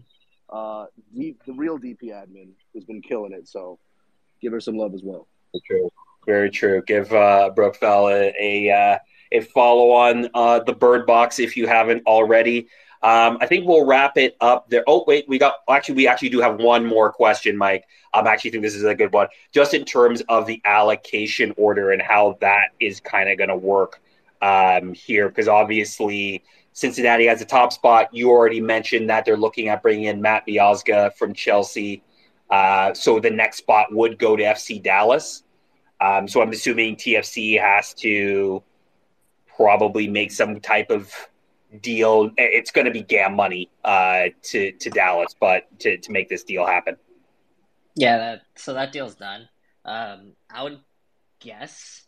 [0.54, 3.48] uh, the, the real DP admin has been killing it.
[3.48, 3.80] So
[4.42, 5.28] give her some love as well.
[5.52, 5.90] Very true.
[6.26, 6.84] Very true.
[6.86, 9.00] Give uh, Brookfell a a, uh,
[9.32, 12.68] a follow on uh, the Bird Box if you haven't already.
[13.02, 14.84] Um, I think we'll wrap it up there.
[14.88, 17.84] Oh wait, we got actually we actually do have one more question, Mike.
[18.14, 21.92] I'm actually think this is a good one, just in terms of the allocation order
[21.92, 24.02] and how that is kind of going to work
[24.44, 28.14] um, here, because obviously Cincinnati has a top spot.
[28.14, 32.04] You already mentioned that they're looking at bringing in Matt Miazga from Chelsea.
[32.50, 35.44] Uh, so the next spot would go to FC Dallas.
[36.02, 38.62] Um, so I'm assuming TFC has to
[39.56, 41.12] probably make some type of
[41.82, 42.32] deal.
[42.38, 46.44] It's going to be GAM money uh, to to Dallas, but to to make this
[46.44, 46.98] deal happen.
[47.96, 49.48] Yeah, that, so that deal's done.
[49.86, 50.80] Um, I would
[51.40, 52.06] guess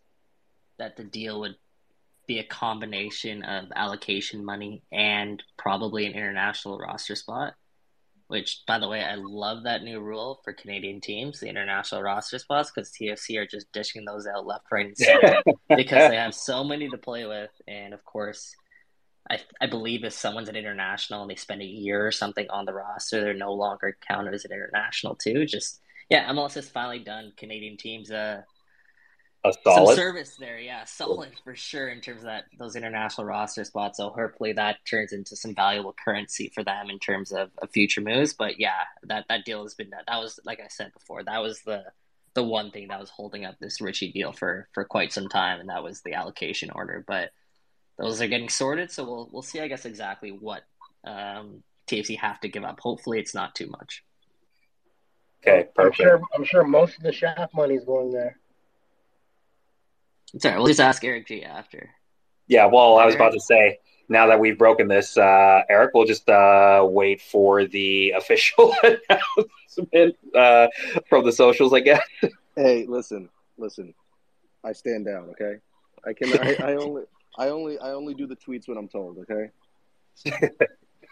[0.77, 1.55] that the deal would
[2.28, 7.53] be a combination of allocation money and probably an international roster spot.
[8.28, 12.39] Which, by the way, I love that new rule for Canadian teams, the international roster
[12.39, 15.43] spots, because TFC are just dishing those out left, right, and center
[15.76, 17.51] because they have so many to play with.
[17.67, 18.55] And of course,
[19.30, 22.65] I, I believe if someone's an international and they spend a year or something on
[22.65, 25.45] the roster, they're no longer counted as an international too.
[25.45, 28.41] Just yeah, MLS has finally done Canadian teams uh,
[29.46, 30.60] a solid Some service there.
[30.60, 33.98] Yeah, solid for sure in terms of that those international roster spots.
[33.98, 38.02] So hopefully that turns into some valuable currency for them in terms of, of future
[38.02, 38.34] moves.
[38.34, 39.91] But yeah, that that deal has been.
[39.91, 41.24] That was like I said before.
[41.24, 41.84] That was the
[42.34, 45.60] the one thing that was holding up this Richie deal for for quite some time,
[45.60, 47.04] and that was the allocation order.
[47.08, 47.32] But
[47.98, 49.60] those are getting sorted, so we'll we'll see.
[49.60, 50.64] I guess exactly what
[51.06, 52.80] um, TFC have to give up.
[52.80, 54.04] Hopefully, it's not too much.
[55.41, 56.00] Okay, perfect.
[56.00, 56.22] I'm sure.
[56.36, 58.38] I'm sure most of the shaft money is going there.
[60.38, 61.89] Sorry, we'll just ask Eric G after.
[62.47, 63.79] Yeah, well, I was about to say,
[64.09, 70.15] now that we've broken this, uh, Eric, we'll just uh, wait for the official announcement
[70.36, 70.67] uh,
[71.09, 72.03] from the socials, I guess.
[72.55, 73.93] Hey, listen, listen.
[74.63, 75.57] I stand down, okay?
[76.05, 76.39] I can.
[76.39, 77.03] I, I only.
[77.38, 77.79] I only.
[77.79, 79.17] I only do the tweets when I'm told.
[79.19, 79.51] Okay.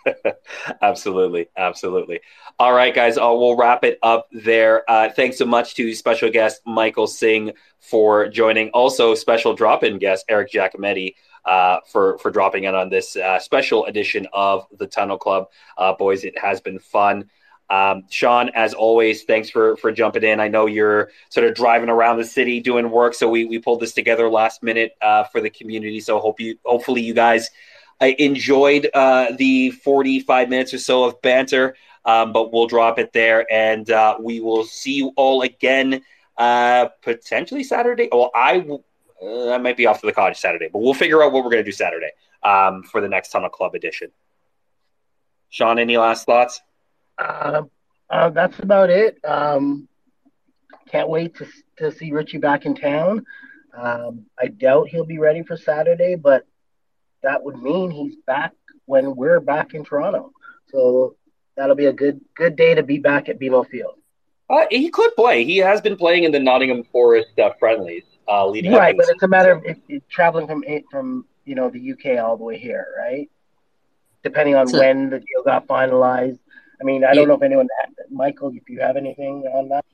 [0.81, 2.19] absolutely, absolutely.
[2.59, 4.89] All right, guys, uh, we'll wrap it up there.
[4.89, 8.69] Uh, thanks so much to special guest Michael Singh for joining.
[8.69, 13.85] Also, special drop-in guest Eric Giacometti uh, for for dropping in on this uh, special
[13.85, 15.49] edition of the Tunnel Club.
[15.77, 17.29] Uh, boys, it has been fun.
[17.69, 20.39] Um, Sean, as always, thanks for for jumping in.
[20.39, 23.79] I know you're sort of driving around the city doing work, so we we pulled
[23.79, 25.99] this together last minute uh, for the community.
[25.99, 27.49] So hope you, hopefully, you guys
[28.03, 33.13] I enjoyed uh, the 45 minutes or so of banter, um, but we'll drop it
[33.13, 36.01] there and uh, we will see you all again
[36.37, 38.09] uh, potentially Saturday.
[38.11, 38.67] Well, I,
[39.21, 41.49] uh, I might be off to the college Saturday, but we'll figure out what we're
[41.49, 42.11] going to do Saturday
[42.43, 44.11] um, for the next Tunnel Club edition.
[45.47, 46.59] Sean, any last thoughts?
[47.17, 47.61] Uh,
[48.09, 49.17] uh, that's about it.
[49.23, 49.87] Um,
[50.89, 51.47] can't wait to,
[51.77, 53.25] to see Richie back in town.
[53.73, 56.45] Um, I doubt he'll be ready for Saturday, but
[57.23, 58.53] that would mean he's back
[58.85, 60.31] when we're back in Toronto.
[60.71, 61.15] So
[61.55, 63.95] that'll be a good good day to be back at BMO Field.
[64.49, 65.43] Uh, he could play.
[65.43, 69.23] He has been playing in the Nottingham Forest uh, friendlies uh, leading right, but it's
[69.23, 72.57] a matter of if, if traveling from from you know the UK all the way
[72.57, 73.29] here, right?
[74.23, 76.39] Depending on so, when the deal got finalized.
[76.81, 77.67] I mean, I don't know if anyone,
[78.09, 79.85] Michael, if you have anything on that.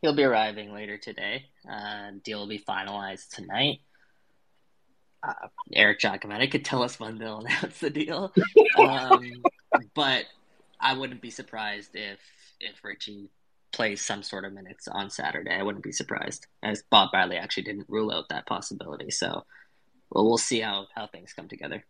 [0.00, 1.46] He'll be arriving later today.
[1.70, 3.80] Uh, deal will be finalized tonight
[5.22, 8.32] uh, Eric Giacometti could tell us when they'll announce the deal.
[8.78, 9.42] Um,
[9.94, 10.24] but
[10.80, 12.18] I wouldn't be surprised if
[12.58, 13.28] if Richie
[13.70, 15.52] plays some sort of minutes on Saturday.
[15.54, 19.10] I wouldn't be surprised, as Bob Bradley actually didn't rule out that possibility.
[19.10, 19.44] So,
[20.10, 21.84] well, we'll see how how things come together.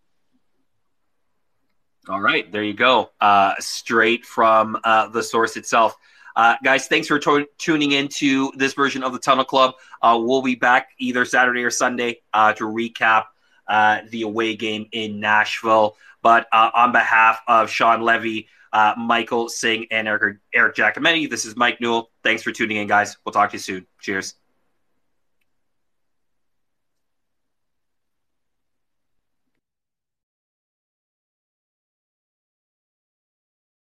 [2.09, 3.11] All right, there you go.
[3.21, 5.97] Uh, straight from uh, the source itself.
[6.35, 9.75] Uh, guys, thanks for t- tuning in to this version of the Tunnel Club.
[10.01, 13.25] Uh, we'll be back either Saturday or Sunday uh, to recap
[13.69, 15.97] uh, the away game in Nashville.
[16.23, 21.45] But uh, on behalf of Sean Levy, uh, Michael Singh, and Eric, Eric Giacometti, this
[21.45, 22.11] is Mike Newell.
[22.23, 23.17] Thanks for tuning in, guys.
[23.25, 23.87] We'll talk to you soon.
[24.01, 24.35] Cheers.